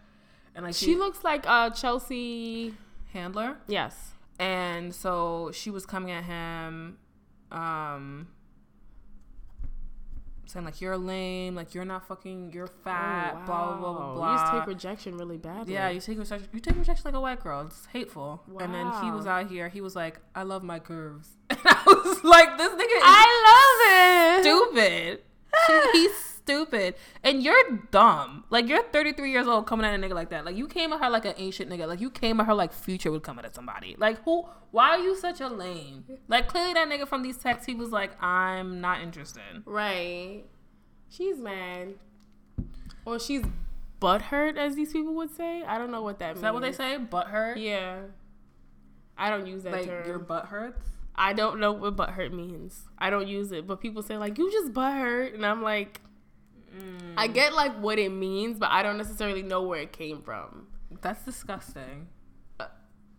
[0.54, 2.76] and like she looks like uh Chelsea.
[3.14, 4.12] handler, Yes.
[4.38, 7.00] and so she was coming at him,
[7.52, 8.28] um,
[10.48, 13.94] saying like you're lame, like you're not fucking, you're oh, fat, Oh, blah blah blah
[13.94, 14.14] blah.
[14.16, 14.32] blah.
[14.34, 15.74] You just take rejection really badly.
[15.74, 16.48] Yeah, you take rejection.
[16.54, 17.62] You take rejection like a white girl.
[17.68, 18.44] It's hateful.
[18.60, 19.70] And then he was out here.
[19.70, 23.26] He was like, "I love my curves." And I was like, "This nigga is I
[23.48, 24.44] love it.
[24.44, 25.22] stupid.
[25.94, 28.46] He's stupid, and you're dumb.
[28.50, 30.46] Like you're 33 years old coming at a nigga like that.
[30.46, 31.88] Like you came at her like an ancient nigga.
[31.88, 33.96] Like you came at her like Future would come at somebody.
[33.98, 34.46] Like who?
[34.72, 36.06] Why are you such a lame?
[36.28, 40.44] Like clearly that nigga from these texts, he was like, "I'm not interested." Right.
[41.10, 41.96] She's mad.
[43.06, 43.44] Or she's
[44.02, 45.64] butthurt, as these people would say.
[45.64, 46.38] I don't know what that means.
[46.40, 46.98] Is that what they say?
[46.98, 47.58] Butt hurt?
[47.58, 48.00] Yeah.
[49.18, 50.06] I don't use that Like term.
[50.08, 50.86] your butt hurts.
[51.16, 52.84] I don't know what butthurt means.
[53.00, 56.02] I don't use it, but people say like you just butthurt, and I'm like,
[56.78, 57.14] Mm.
[57.18, 60.68] I get like what it means, but I don't necessarily know where it came from.
[61.02, 62.08] That's disgusting.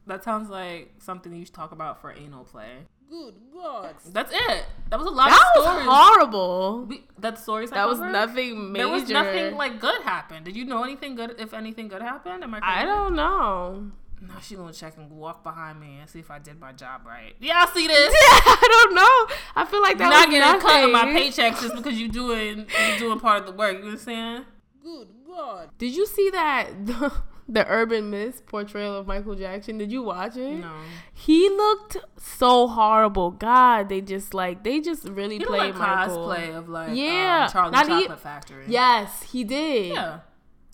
[0.07, 2.87] That sounds like something you should talk about for anal play.
[3.11, 4.65] Good God, That's it.
[4.91, 5.87] That was a lot that of was stories.
[5.89, 6.85] horrible.
[6.89, 8.13] We, that stories I That was covered?
[8.13, 8.85] nothing major.
[8.85, 10.45] There was nothing like good happened.
[10.47, 11.37] Did you know anything good?
[11.39, 12.61] If anything good happened, am I?
[12.63, 13.91] I don't know.
[14.21, 17.03] Now she gonna check and walk behind me and see if I did my job
[17.07, 17.35] right.
[17.41, 18.13] Yeah, I see this.
[18.17, 19.37] I don't know.
[19.57, 21.31] I feel like that You're not was getting a cut of my nothing.
[21.33, 23.79] paychecks just because you doing you doing part of the work.
[23.79, 24.45] You understand?
[24.83, 25.71] Good God.
[25.79, 27.13] Did you see that the,
[27.49, 29.79] the urban myth portrayal of Michael Jackson?
[29.79, 30.57] Did you watch it?
[30.61, 30.73] No.
[31.15, 33.31] He looked so horrible.
[33.31, 36.27] God, they just like they just really You know, played like Michael.
[36.29, 38.65] cosplay of like Yeah, um, Charlie not Chocolate e- Factory.
[38.69, 39.93] Yes, he did.
[39.95, 40.19] yeah.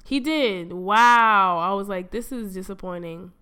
[0.05, 0.72] He did.
[0.72, 1.59] Wow.
[1.59, 3.32] I was like, this is disappointing.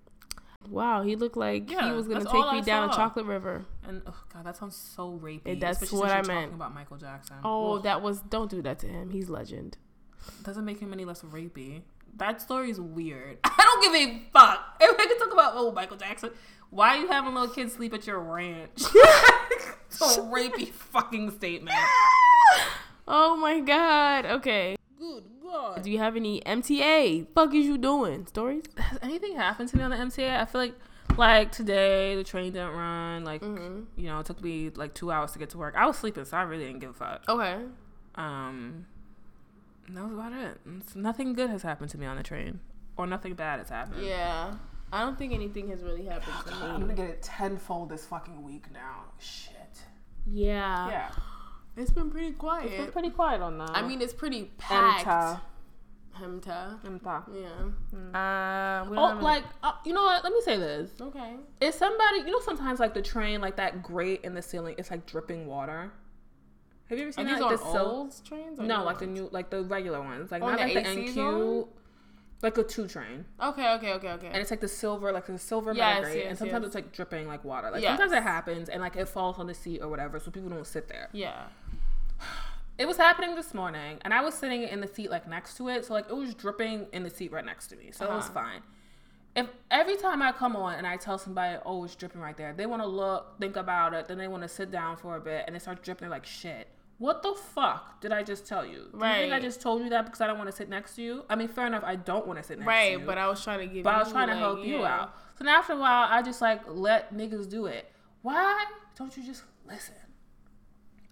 [0.69, 3.65] Wow, he looked like he was gonna take me I down a chocolate river.
[3.87, 5.43] And oh god, that sounds so rapey.
[5.45, 6.29] And that's especially what I meant.
[6.29, 7.37] Talking about Michael Jackson.
[7.45, 7.83] Oh, Ugh.
[7.83, 9.11] that was don't do that to him.
[9.11, 9.77] He's legend.
[10.45, 11.83] doesn't make him any less rapey.
[12.17, 13.39] That story is weird.
[13.45, 14.77] I don't give a fuck.
[14.81, 16.31] If I can talk about oh Michael Jackson,
[16.71, 18.71] why are you having little kids sleep at your ranch?
[18.77, 21.77] it's a rapey fucking statement.
[23.09, 24.27] Oh my god.
[24.27, 24.77] Okay.
[24.97, 25.83] Good god.
[25.83, 27.27] Do you have any MTA?
[27.35, 28.27] Fuck is you doing?
[28.27, 28.65] Stories?
[28.77, 30.41] Has anything happened to me on the MTA?
[30.41, 30.75] I feel like
[31.17, 33.25] like today the train didn't run.
[33.25, 34.01] Like Mm-hmm.
[34.01, 35.75] you know, it took me like two hours to get to work.
[35.77, 37.23] I was sleeping, so I really didn't give a fuck.
[37.29, 37.59] Okay.
[38.15, 38.87] Um,
[39.91, 40.59] that was about it.
[40.67, 42.61] It's- nothing good has happened to me on the train,
[42.97, 44.05] or nothing bad has happened.
[44.05, 44.55] Yeah.
[44.95, 46.67] I don't think anything has really happened to me.
[46.71, 49.05] I'm gonna get it tenfold this fucking week now.
[49.19, 49.53] Shit.
[50.27, 50.89] Yeah.
[50.89, 51.11] Yeah.
[51.77, 52.67] It's been pretty quiet.
[52.67, 53.71] It's been pretty quiet on that.
[53.71, 55.07] I mean, it's pretty packed.
[55.07, 55.41] Emta.
[56.21, 56.79] Hemta.
[56.85, 57.23] Emta.
[57.33, 57.49] Yeah.
[58.19, 60.23] Uh, we Oh, like uh, you know what?
[60.23, 61.37] Let me say this: okay.
[61.63, 64.91] is somebody you know sometimes like the train like that grate in the ceiling, it's
[64.91, 65.91] like dripping water.
[66.91, 67.43] Have you ever Are seen these that?
[67.45, 68.61] on Like the sil- old trains?
[68.61, 70.85] or no, new like the new, like the regular ones, like On not the like
[70.85, 71.69] the AC NQ, zone?
[72.43, 74.27] Like a two train, Okay, okay, okay, okay.
[74.27, 76.67] and it's like the silver, like the silver Yes, yes, and sometimes yes.
[76.67, 77.71] it's like dripping like water.
[77.71, 77.91] Like Yes.
[77.97, 80.67] sometimes it happens, and like it falls on the seat or whatever, so people don't
[80.67, 81.09] sit there.
[81.13, 81.45] yeah.
[82.79, 85.69] It was happening this morning, and I was sitting in the seat like next to
[85.69, 88.11] it, so like it was dripping in the seat right next to me, so it
[88.11, 88.35] was Uh-huh.
[88.35, 88.63] fine.
[89.37, 92.53] If every time I come on and I tell somebody, "Oh, it's dripping right there,"
[92.53, 95.21] they want to look, think about it, then they want to sit down for a
[95.21, 96.67] bit, and it starts dripping like shit.
[97.03, 98.87] What the fuck did I just tell you?
[98.97, 100.95] Do you think I just told you that because I don't want to sit next
[100.95, 101.25] to you?
[101.29, 102.99] I mean, fair enough, I don't want to sit next to you.
[102.99, 103.83] Right, but I was trying to give.
[103.83, 105.13] But I was trying to like, help you out.
[105.37, 107.91] So now after a while, I just like let niggas do it.
[108.23, 109.97] Why don't you just listen?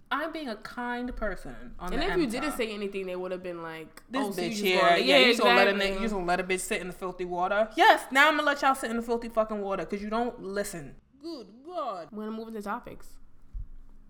[0.09, 3.43] I'm being a kind person on And if you didn't say anything, they would have
[3.43, 6.07] been like, This oh, bitch here, gonna- yeah, you just gonna let a nigga, you
[6.07, 7.67] gonna let a bitch sit in the filthy water.
[7.75, 10.41] Yes, now I'm gonna let y'all sit in the filthy fucking water because you don't
[10.41, 10.95] listen.
[11.21, 12.07] Good God.
[12.13, 13.07] We're gonna move into topics.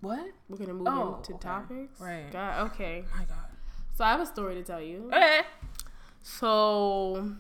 [0.01, 0.25] What?
[0.49, 1.41] We're gonna move Oh, into okay.
[1.47, 1.99] topics.
[2.01, 2.31] Right.
[2.31, 3.05] God, okay.
[3.15, 3.37] My God.
[3.95, 5.07] So I have a story to tell you.
[5.13, 5.41] Okay.
[6.23, 7.33] So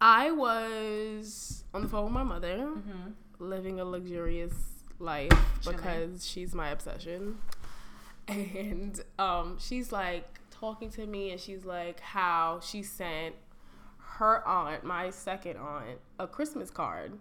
[0.00, 3.10] I was on the phone with my mother, Mm-hmm.
[3.38, 4.54] living a luxurious
[4.98, 5.30] life
[5.62, 5.76] Chilling.
[5.76, 7.38] because she's my obsession.
[8.28, 13.34] And um, she's like talking to me, and she's like how she sent
[13.98, 17.14] her aunt, my second aunt, a Christmas card.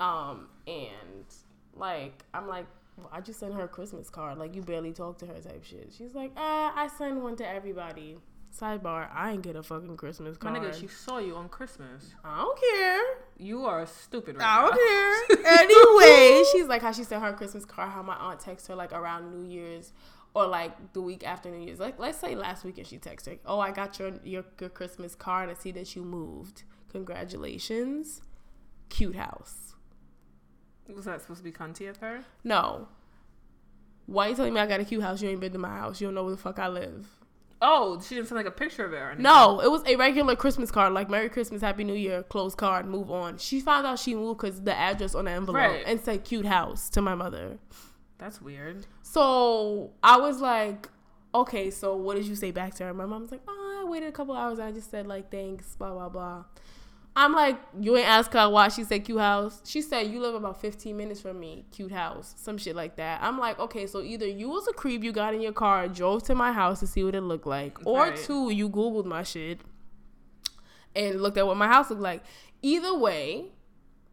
[0.00, 1.26] Um, and
[1.76, 2.64] like I'm like,
[2.96, 4.38] well, I just sent her a Christmas card.
[4.38, 5.92] Like you barely talk to her type shit.
[5.96, 8.18] She's like, ah, I send one to everybody.
[8.58, 10.54] Sidebar, I ain't get a fucking Christmas card.
[10.54, 12.14] My nigga, she saw you on Christmas.
[12.22, 13.00] I don't care.
[13.38, 15.46] You are stupid right I don't care.
[15.60, 18.74] anyway, she's like how she sent her a Christmas card, how my aunt texted her
[18.74, 19.92] like around New Year's
[20.34, 21.80] or like the week after New Year's.
[21.80, 25.14] Like let's say last weekend she texted her, Oh, I got your, your your Christmas
[25.14, 25.48] card.
[25.48, 26.64] I see that you moved.
[26.90, 28.20] Congratulations.
[28.90, 29.71] Cute house.
[30.96, 32.24] Was that supposed to be cunty of her?
[32.44, 32.88] No.
[34.06, 35.22] Why you telling me I got a cute house?
[35.22, 36.00] You ain't been to my house.
[36.00, 37.06] You don't know where the fuck I live.
[37.64, 39.22] Oh, she didn't send like a picture of it or anything.
[39.22, 42.86] No, it was a regular Christmas card, like Merry Christmas, Happy New Year, closed card,
[42.86, 43.38] move on.
[43.38, 45.84] She found out she moved because the address on the envelope Right.
[45.86, 47.58] and said cute house to my mother.
[48.18, 48.86] That's weird.
[49.02, 50.88] So I was like,
[51.32, 52.92] okay, so what did you say back to her?
[52.94, 54.58] My mom's like, oh, I waited a couple hours.
[54.58, 56.44] I just said like thanks, blah blah blah.
[57.14, 59.60] I'm like, you ain't ask her why she said cute house.
[59.66, 63.20] She said you live about 15 minutes from me, cute house, some shit like that.
[63.22, 66.22] I'm like, okay, so either you was a creep, you got in your car, drove
[66.24, 68.16] to my house to see what it looked like, or Right.
[68.16, 69.60] two, you googled my shit
[70.96, 72.22] and looked at what my house looked like.
[72.62, 73.46] Either way,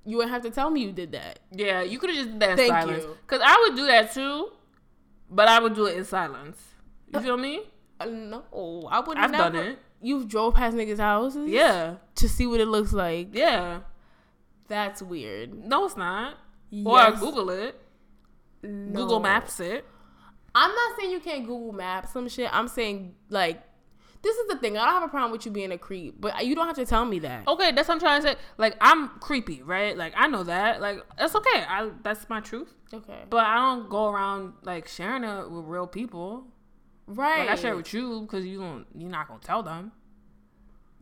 [0.05, 1.39] you would have to tell me you did that.
[1.51, 3.05] Yeah, you could have just did that in Thank silence.
[3.27, 4.49] Cause I would do that too,
[5.29, 6.61] but I would do it in silence.
[7.13, 7.61] You feel me?
[7.99, 9.17] Uh, no, I would.
[9.17, 9.79] I've never, done it.
[10.01, 13.29] You've drove past niggas' houses, Yeah, to see what it looks like.
[13.33, 13.81] yeah.
[14.67, 15.53] That's weird.
[15.65, 16.35] No, it's not.
[16.85, 17.19] Or Yes.
[17.19, 17.75] Google it.
[18.61, 19.01] No.
[19.01, 19.83] Google Maps it.
[20.53, 22.49] I'm not saying you can't Google Maps some shit.
[22.53, 23.63] I'm saying like
[24.21, 24.77] this is the thing.
[24.77, 26.85] I don't have a problem with you being a creep, but you don't have to
[26.85, 27.47] tell me that.
[27.47, 28.35] Okay, that's what I'm trying to say.
[28.57, 29.97] Like I'm creepy, right?
[29.97, 30.81] Like I know that.
[30.81, 31.63] Like that's okay.
[31.67, 32.73] I that's my truth.
[32.93, 33.23] Okay.
[33.29, 36.45] But I don't go around like sharing it with real people.
[37.09, 37.39] Right.
[37.39, 38.85] Like I share it with you because you don't.
[38.95, 39.91] You're not gonna tell them.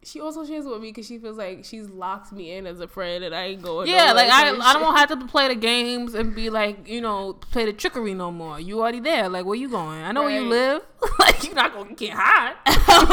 [0.03, 2.87] she also shares with me because she feels like she's locked me in as a
[2.87, 3.89] friend and I ain't going.
[3.89, 7.33] Yeah, like I, I don't have to play the games and be like, you know,
[7.33, 8.57] play the trickery no more.
[8.57, 9.27] You already there.
[9.27, 10.01] Like, where you going?
[10.01, 10.81] I know where you live.
[11.19, 12.55] like, you're not gonna get hot.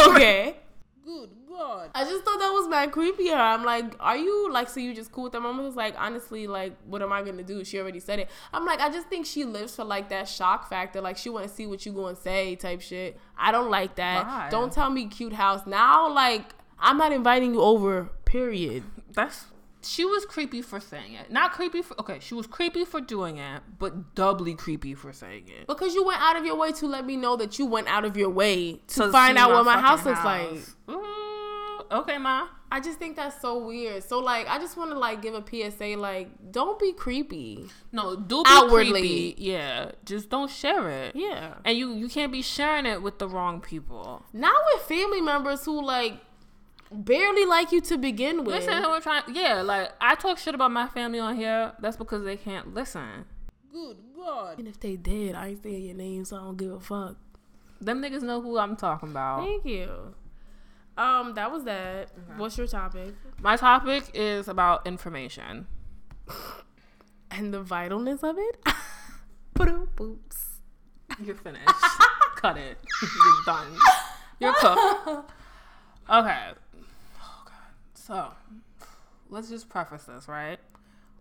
[0.15, 0.57] okay.
[1.05, 1.91] Good God.
[1.95, 3.29] I just thought that was mad creepy.
[3.29, 3.37] Her.
[3.37, 5.63] I'm like, are you like, so you just cool with that mom?
[5.63, 7.65] was like, honestly, like, what am I gonna do?
[7.65, 8.31] She already said it.
[8.53, 11.01] I'm like, I just think she lives for like that shock factor.
[11.01, 13.19] Like, she want to see what you gonna say type shit.
[13.37, 14.27] I don't like that.
[14.27, 14.49] Why?
[14.51, 16.13] Don't tell me cute house now.
[16.13, 18.11] Like, I'm not inviting you over.
[18.25, 18.83] Period.
[19.13, 19.47] That's
[19.87, 21.31] she was creepy for saying it.
[21.31, 22.19] Not creepy for okay.
[22.21, 25.67] She was creepy for doing it, but doubly creepy for saying it.
[25.67, 28.05] Because you went out of your way to let me know that you went out
[28.05, 30.59] of your way to To find out what my house looks like.
[30.91, 31.24] Ooh,
[31.95, 32.49] okay, ma.
[32.71, 34.03] I just think that's so weird.
[34.03, 37.67] So like, I just want to like give a PSA, like, don't be creepy.
[37.93, 39.01] No, do be Outwardly.
[39.01, 39.35] creepy.
[39.39, 41.15] Yeah, just don't share it.
[41.15, 41.55] Yeah.
[41.65, 44.25] And you you can't be sharing it with the wrong people.
[44.33, 46.15] Not with family members who like
[46.91, 48.55] barely like you to begin with.
[48.55, 49.23] Listen, we're trying.
[49.33, 51.73] Yeah, like I talk shit about my family on here.
[51.81, 53.25] That's because they can't listen.
[53.73, 54.59] Good God.
[54.59, 57.17] And if they did, I ain't saying your name, so I don't give a fuck.
[57.81, 59.41] Them niggas know who I'm talking about.
[59.45, 60.15] Thank you.
[60.97, 62.11] Um, that was that.
[62.37, 63.15] What's your topic?
[63.41, 65.67] My topic is about information.
[67.31, 68.65] And the vitalness of it?
[69.57, 70.61] Boops.
[71.23, 71.67] You're finished.
[72.37, 72.79] Cut it.
[73.03, 73.77] You're done.
[74.41, 75.33] You're cooked.
[76.07, 76.49] Okay.
[77.19, 77.55] Oh god.
[77.95, 78.29] So,
[79.31, 80.59] let's just preface this, right?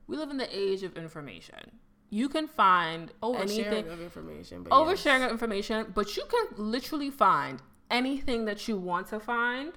[0.07, 1.79] We live in the age of information.
[2.09, 4.63] You can find anything Oversharing of information.
[4.63, 5.27] But oversharing yes.
[5.27, 9.73] of information, but you can literally find anything that you want to find,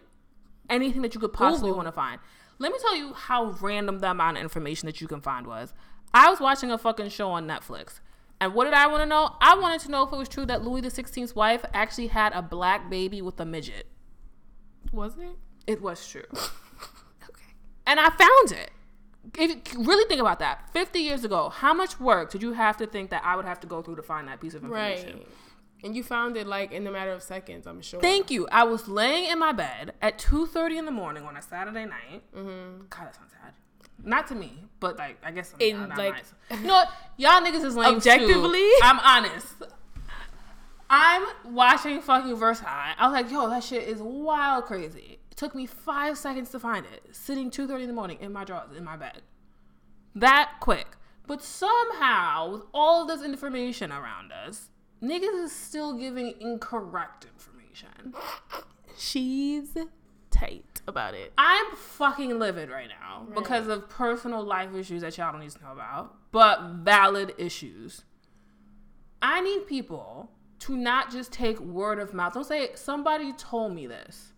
[0.70, 1.76] anything that you could possibly Google.
[1.76, 2.20] want to find.
[2.58, 5.74] Let me tell you how random the amount of information that you can find was.
[6.14, 8.00] I was watching a fucking show on Netflix.
[8.40, 9.34] And what did I want to know?
[9.40, 12.42] I wanted to know if it was true that Louis XVI's wife actually had a
[12.42, 13.86] black baby with a midget.
[14.92, 15.36] Was it?
[15.66, 16.22] It was true.
[17.28, 17.42] Okay.
[17.86, 18.70] And I found it.
[19.38, 22.76] If you really think about that, 50 years ago, how much work did you have
[22.76, 25.16] to think that I would have to go through to find that piece of information?
[25.18, 25.26] Right.
[25.86, 28.00] And you found it like in a matter of seconds, I'm sure.
[28.00, 28.48] Thank you.
[28.50, 32.22] I was laying in my bed at 2:30 in the morning on a Saturday night.
[32.36, 32.86] Mm-hmm.
[32.90, 33.52] God, that sounds sad.
[34.02, 36.34] Not to me, but like I guess In, like- nice.
[36.50, 36.88] You know what?
[37.16, 38.10] Y'all niggas is lame too.
[38.10, 38.68] Objectively?
[38.82, 39.62] I'm honest.
[40.90, 42.94] I'm watching fucking Versailles.
[42.98, 45.20] I was like, yo, that shit is wild crazy.
[45.30, 47.14] It took me five seconds to find it.
[47.14, 49.22] Sitting 2.30 in the morning in my drawers, in my bed.
[50.14, 50.96] That quick.
[51.26, 54.68] But somehow, with all this information around us,
[55.02, 58.14] niggas is still giving incorrect information.
[58.96, 59.76] She's
[60.30, 61.32] tight about it.
[61.36, 65.62] I'm fucking livid right now because of personal life issues that y'all don't need to
[65.62, 68.04] know about, but valid issues.
[69.22, 70.30] I need people
[70.60, 72.34] to not just take word of mouth.
[72.34, 74.32] Don't say somebody told me this,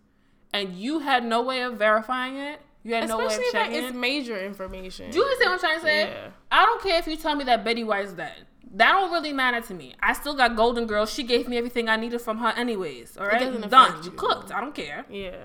[0.52, 2.60] and you had no way of verifying it.
[2.84, 5.10] You had no way of Especially if checking it's major information.
[5.10, 6.00] Do you understand what I'm trying to say?
[6.10, 6.30] Yeah.
[6.50, 8.46] I don't care if you tell me that Betty White's dead.
[8.74, 9.94] That don't really matter to me.
[10.00, 11.06] I still got Golden Girl.
[11.06, 13.16] She gave me everything I needed from her, anyways.
[13.16, 13.98] All right, doesn't done.
[14.04, 14.16] You you.
[14.16, 14.52] cooked.
[14.52, 15.04] I don't care.
[15.08, 15.36] yeah.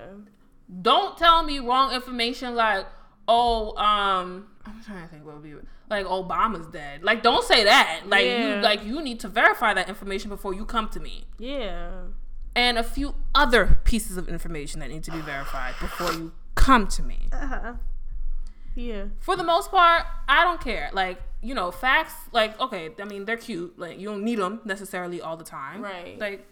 [0.82, 2.86] Don't tell me wrong information like,
[3.28, 5.54] oh, um, I'm trying to think what would be
[5.90, 7.02] like Obama's dead.
[7.04, 8.02] Like, don't say that.
[8.06, 8.56] Like, Yeah.
[8.56, 11.24] you like you need to verify that information before you come to me.
[11.38, 11.90] Yeah.
[12.56, 16.86] And a few other pieces of information that need to be verified before you come
[16.88, 17.28] to me.
[17.32, 17.74] Uh-huh.
[18.74, 19.04] Yeah.
[19.20, 20.90] For the most part, I don't care.
[20.92, 22.14] Like, you know, facts.
[22.32, 23.78] Like, okay, I mean, they're cute.
[23.78, 25.82] Like, you don't need them necessarily all the time.
[25.82, 26.18] Right.
[26.18, 26.46] Like,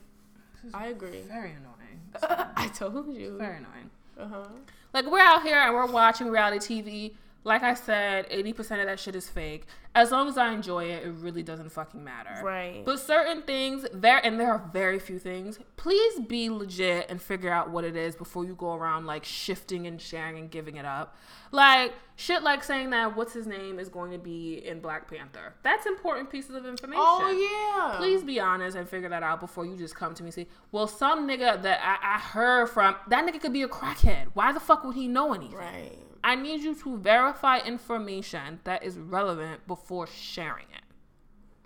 [0.72, 1.22] I agree.
[1.28, 2.48] very annoying.
[2.56, 3.36] I told you.
[3.38, 3.90] Very annoying.
[4.18, 4.48] Uh-huh.
[4.92, 7.12] Like we're out here and we're watching reality TV,
[7.44, 9.66] Like I said, 80% of that shit is fake.
[9.94, 12.42] As long as I enjoy it, it really doesn't fucking matter.
[12.42, 12.82] Right.
[12.84, 17.50] But certain things, there and there are very few things, please be legit and figure
[17.50, 20.84] out what it is before you go around like shifting and sharing and giving it
[20.84, 21.16] up.
[21.50, 25.54] Like shit like saying that what's his name is going to be in Black Panther.
[25.62, 27.02] That's important pieces of information.
[27.04, 27.98] Oh yeah.
[27.98, 30.46] Please be honest and figure that out before you just come to me and say,
[30.70, 34.28] well, some nigga that I, I heard from, that nigga could be a crackhead.
[34.32, 35.58] Why the fuck would he know anything?
[35.58, 35.98] Right.
[36.24, 40.82] I need you to verify information that is relevant before sharing it.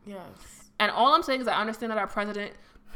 [0.07, 0.70] Yes.
[0.78, 2.52] And all I'm saying is I understand that our president,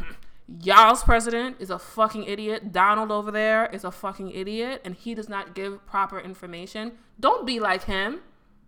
[0.63, 2.73] y'all's president, is a fucking idiot.
[2.73, 6.93] Donald over there is a fucking idiot, and he does not give proper information.
[7.19, 8.21] Don't be like him.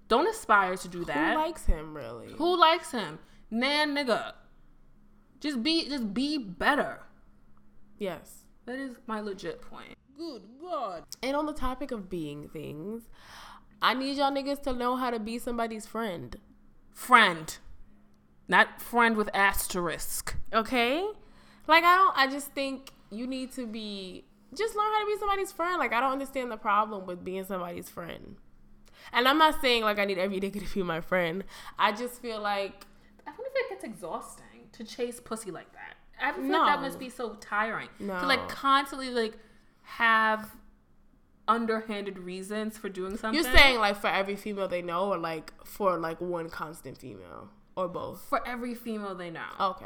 [0.09, 1.35] Don't aspire to do that.
[1.35, 2.33] Who likes him really?
[2.35, 3.19] Who likes him?
[3.51, 4.33] Nan nigga.
[5.41, 7.01] Just be just be better.
[7.99, 8.45] Yes.
[8.67, 9.97] That is my legit point.
[10.17, 11.05] Good God.
[11.23, 13.03] And on the topic of being things,
[13.81, 16.37] I need y'all niggas to know how to be somebody's friend.
[16.93, 17.57] Friend.
[18.49, 20.37] Not friend with asterisk.
[20.53, 21.07] Okay?
[21.67, 25.19] Like I don't I just think you need to be just learn how to be
[25.19, 25.79] somebody's friend.
[25.79, 28.37] Like I don't understand the problem with being somebody's friend.
[29.13, 31.45] And I'm not saying like I need every nigga to be my friend.
[31.79, 32.87] I just feel like
[33.27, 35.95] I wonder if it gets exhausting to chase pussy like that.
[36.23, 36.59] I feel No.
[36.61, 37.89] like that must be so tiring.
[37.99, 38.21] No.
[38.21, 39.39] To like constantly like
[39.99, 40.51] have
[41.49, 43.35] underhanded reasons for doing something.
[43.35, 47.51] you're saying like for every female they know or like for like one constant female
[47.77, 48.25] or both.
[48.29, 49.45] for every female they know.
[49.61, 49.85] Okay.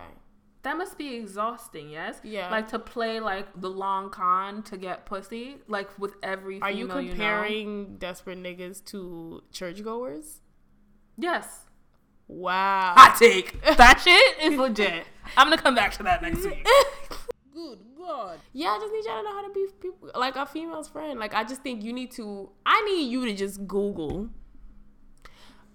[0.63, 2.19] That must be exhausting, yes?
[2.25, 2.51] Yeah.
[2.51, 6.87] Like to play like the long con to get pussy, like with every Are you
[6.89, 7.15] female you know.
[7.15, 10.41] comparing desperate niggas to churchgoers?
[11.17, 11.67] Yes.
[12.29, 12.95] Wow.
[12.97, 13.63] Hot take.
[13.77, 15.05] That shit is legit.
[15.37, 16.67] I'm gonna come back to that next week.
[17.57, 18.39] Good God.
[18.53, 21.19] Yeah, I just need y'all to know how to be people like a female's friend.
[21.19, 24.29] Like I just think you need to I need you to just Google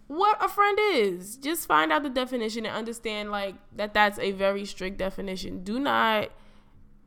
[0.07, 1.38] what a friend is.
[1.38, 5.63] Just find out the definition and understand like that that's a very strict definition.
[5.63, 6.29] Do not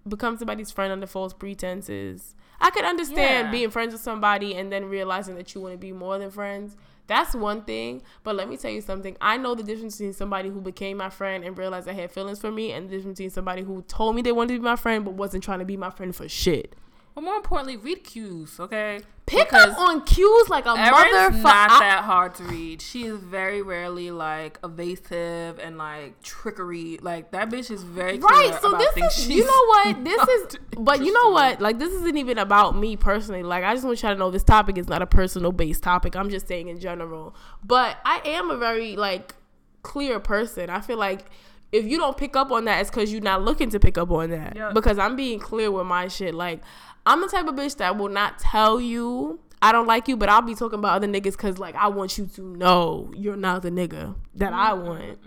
[0.09, 2.35] become somebody's friend under false pretenses.
[2.61, 3.51] I could understand Yeah.
[3.53, 6.77] being friends with somebody and then realizing that you want to be more than friends.
[7.07, 8.03] That's one thing.
[8.23, 9.17] But let me tell you something.
[9.21, 12.41] I know the difference between somebody who became my friend and realized they had feelings
[12.41, 14.77] for me and the difference between somebody who told me they wanted to be my
[14.77, 16.75] friend but wasn't trying to be my friend for shit.
[17.15, 19.01] But more importantly, read cues, okay?
[19.27, 21.79] Pick Because up on cues like a Erin's not motherfucker.
[21.79, 22.83] that hard to read.
[22.83, 26.99] She is very rarely like evasive and like trickery.
[27.01, 30.29] Like that bitch is very clear Right, so about this is you know what this
[30.29, 33.43] is, but you know what like this isn't even about me personally.
[33.45, 36.17] Like I just want you to know this topic is not a personal based topic.
[36.17, 37.35] I'm just saying in general.
[37.63, 39.35] But I am a very like
[39.83, 40.69] clear person.
[40.69, 41.27] I feel like
[41.73, 44.11] if you don't pick up on that, it's because you're not looking to pick up
[44.11, 44.55] on that.
[44.57, 44.73] Yeah.
[44.73, 46.35] Because I'm being clear with my shit.
[46.35, 46.63] Like
[47.07, 50.29] I'm the type of bitch that will not tell you I don't like you, but
[50.29, 53.63] I'll be talking about other niggas because like I want you to know you're not
[53.63, 55.19] the nigga that I want.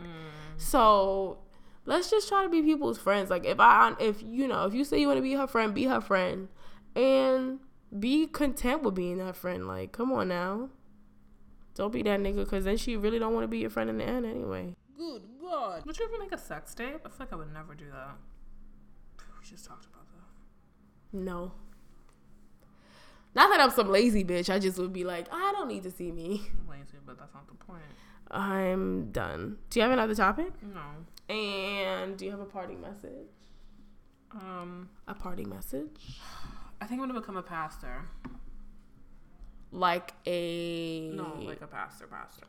[0.58, 1.40] So
[1.86, 3.32] let's just try to be people's friends.
[3.32, 5.74] Like if I if you know if you say you want to be her friend,
[5.74, 6.50] be her friend,
[6.96, 7.60] and
[7.98, 9.68] be content with being that friend.
[9.68, 10.70] Like come on now,
[11.74, 13.98] don't be that nigga because then she really don't want to be your friend in
[13.98, 14.76] the end anyway.
[14.96, 15.86] Good God.
[15.86, 17.00] Would you ever make a sex tape?
[17.06, 18.16] I feel like I would never do that.
[19.42, 21.18] We just talked about that.
[21.18, 21.52] No.
[23.36, 24.52] Not that I'm some lazy bitch.
[24.54, 26.42] I just would be like, I don't need to see me.
[26.60, 27.82] I'm lazy, but that's not the point.
[28.32, 29.58] I'm done.
[29.70, 30.52] Do you have another topic?
[30.62, 31.34] No.
[31.34, 33.28] And do you have a parting message?
[34.32, 36.20] Um, A parting message?
[36.82, 38.06] I think I'm gonna become a pastor.
[39.72, 42.46] Like a No, like a pastor, pastor.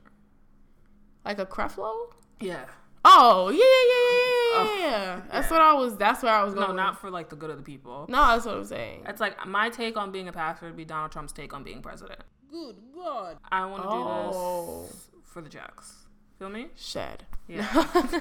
[1.24, 2.12] like a Creflo?
[2.40, 2.64] Yeah.
[3.10, 5.16] Oh yeah yeah yeah yeah yeah.
[5.16, 5.20] yeah.
[5.32, 5.96] That's what I was.
[5.96, 6.68] That's where I was going.
[6.68, 8.06] No, not for like the good of the people.
[8.08, 9.04] No, that's what I'm saying.
[9.08, 11.80] It's like my take on being a pastor would be Donald Trump's take on being
[11.82, 12.20] president.
[12.50, 13.38] Good God.
[13.50, 14.82] I want to Oh.
[14.82, 16.06] do this for the jacks.
[16.38, 16.68] Feel me?
[16.76, 17.24] Shed.
[17.46, 17.66] Yeah.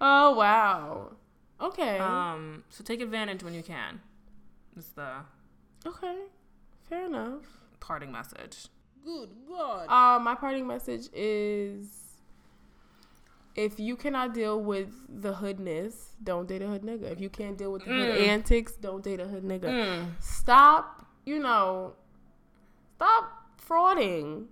[0.00, 1.10] Oh wow.
[1.60, 1.98] Okay.
[1.98, 2.62] um.
[2.70, 4.00] So take advantage when you can.
[4.76, 5.08] It's the
[5.86, 6.16] okay.
[6.88, 7.42] Fair enough.
[7.80, 8.68] parting message.
[9.04, 9.88] Good God.
[9.88, 11.88] Uh, my parting message is
[13.66, 17.10] if you cannot deal with the hoodness, don't date a hood nigga.
[17.10, 18.28] If you can't deal with the hood Mm.
[18.28, 19.68] antics, don't date a hood nigga.
[19.68, 20.04] Mm.
[20.20, 21.94] Stop, you know,
[22.96, 23.24] stop
[23.68, 24.46] frauding.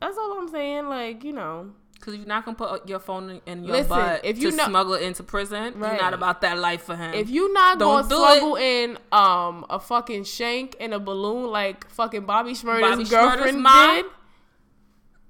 [0.00, 0.88] That's all I'm saying.
[0.88, 4.38] Like, you know, Cause you're not gonna put your phone in- your Listen, butt if
[4.38, 5.74] you to know- smuggle it into prison.
[5.78, 7.12] You're not about that life for him.
[7.12, 11.86] if you not gonna do smuggle in um a fucking shank and a balloon like
[11.90, 14.04] fucking Bobby Shmurda's Bobby Shmurda's girlfriend mom, did,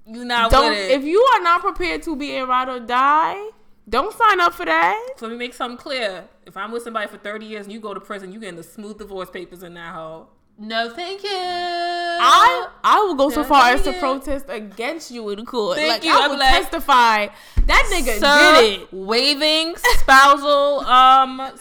[0.05, 0.69] you're not don't.
[0.69, 0.91] with it.
[0.91, 3.49] If you are not prepared to be in ride or die,
[3.89, 5.13] don't sign up for that.
[5.17, 6.25] so let me make something clear.
[6.45, 8.63] If I'm with somebody for 30 years and you go to prison, you getting the
[8.63, 10.29] smooth divorce papers in that hole.
[10.57, 11.29] No, thank you.
[11.33, 13.99] I I will go so far as to you.
[13.99, 15.77] protest against you in court.
[15.77, 16.11] Thank like you.
[16.11, 17.27] I I'm will like, testify
[17.65, 18.93] that nigga Sir, did it.
[18.93, 21.51] Waiving spousal um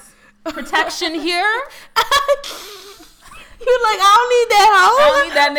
[0.45, 1.63] protection here.
[3.61, 4.99] You like I don't need that hoe.
[4.99, 5.53] I don't need that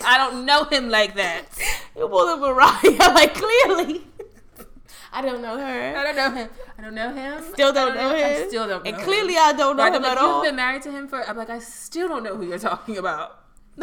[0.00, 0.06] nigga.
[0.06, 1.42] I don't know him like that.
[1.96, 4.02] You pulled a Mariah like clearly.
[5.12, 5.96] I don't know her.
[5.96, 6.48] I don't know him.
[6.76, 7.44] I don't know him.
[7.52, 8.48] Still don't I know I him.
[8.48, 9.04] still don't know And him.
[9.04, 10.34] clearly I don't know Right, him I'm at like, all.
[10.38, 11.22] You've been married to him for.
[11.22, 13.38] I'm like, I still don't know who you're talking about.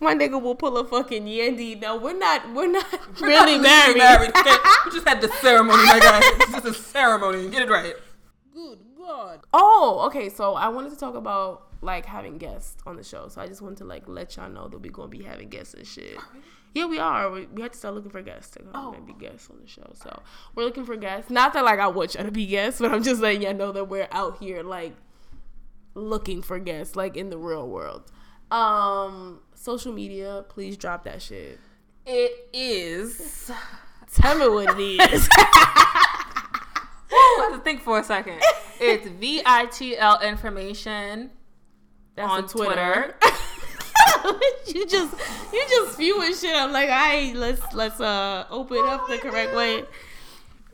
[0.00, 1.80] My nigga will pull a fucking Yandy.
[1.80, 2.52] No, we're not.
[2.52, 2.84] We're not
[3.20, 3.96] We're really not married.
[3.98, 4.30] married.
[4.36, 4.56] okay?
[4.84, 6.20] we just had the ceremony, my guy.
[6.22, 7.48] It's just a ceremony.
[7.48, 7.94] Get it right.
[8.52, 9.40] Good God.
[9.54, 10.28] Oh, okay.
[10.28, 13.28] So I wanted to talk about like having guests on the show.
[13.28, 15.74] So I just wanted to like let y'all know that we're gonna be having guests
[15.74, 16.16] and shit.
[16.74, 17.30] Yeah, we are.
[17.30, 18.92] We, we have to start looking for guests to come Oh.
[18.94, 19.92] and be guests on the show.
[19.94, 20.22] So
[20.54, 21.30] we're looking for guests.
[21.30, 23.70] Not that like I want y'all to be guests, but I'm just letting y'all know
[23.72, 24.94] that we're out here like
[25.94, 28.10] looking for guests, like in the real world.
[28.50, 31.60] Um, social media, please drop that shit.
[32.06, 33.50] It is.
[34.14, 34.80] Tell me what it
[35.12, 35.28] is.
[37.16, 38.40] I have to think for a second.
[38.80, 41.30] It's V I T L information.
[42.16, 43.14] That's On on Twitter.
[44.66, 45.14] you just
[45.52, 46.54] you just spewing shit.
[46.54, 49.84] I'm like, I let's let's uh open up the correct way.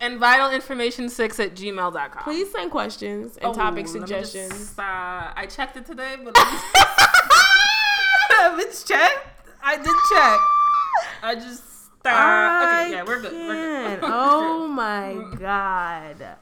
[0.01, 2.23] And vital information six at gmail.com.
[2.25, 4.51] Please send questions and topic Oh, me suggestions.
[4.51, 4.83] Just, uh,
[5.37, 6.35] I checked it today, but
[8.59, 9.27] it's checked.
[9.63, 10.41] I did check.
[11.23, 11.63] I just.
[12.03, 13.33] Uh, I okay, yeah, we're good.
[13.33, 14.01] We're good.
[14.05, 16.39] Oh my god.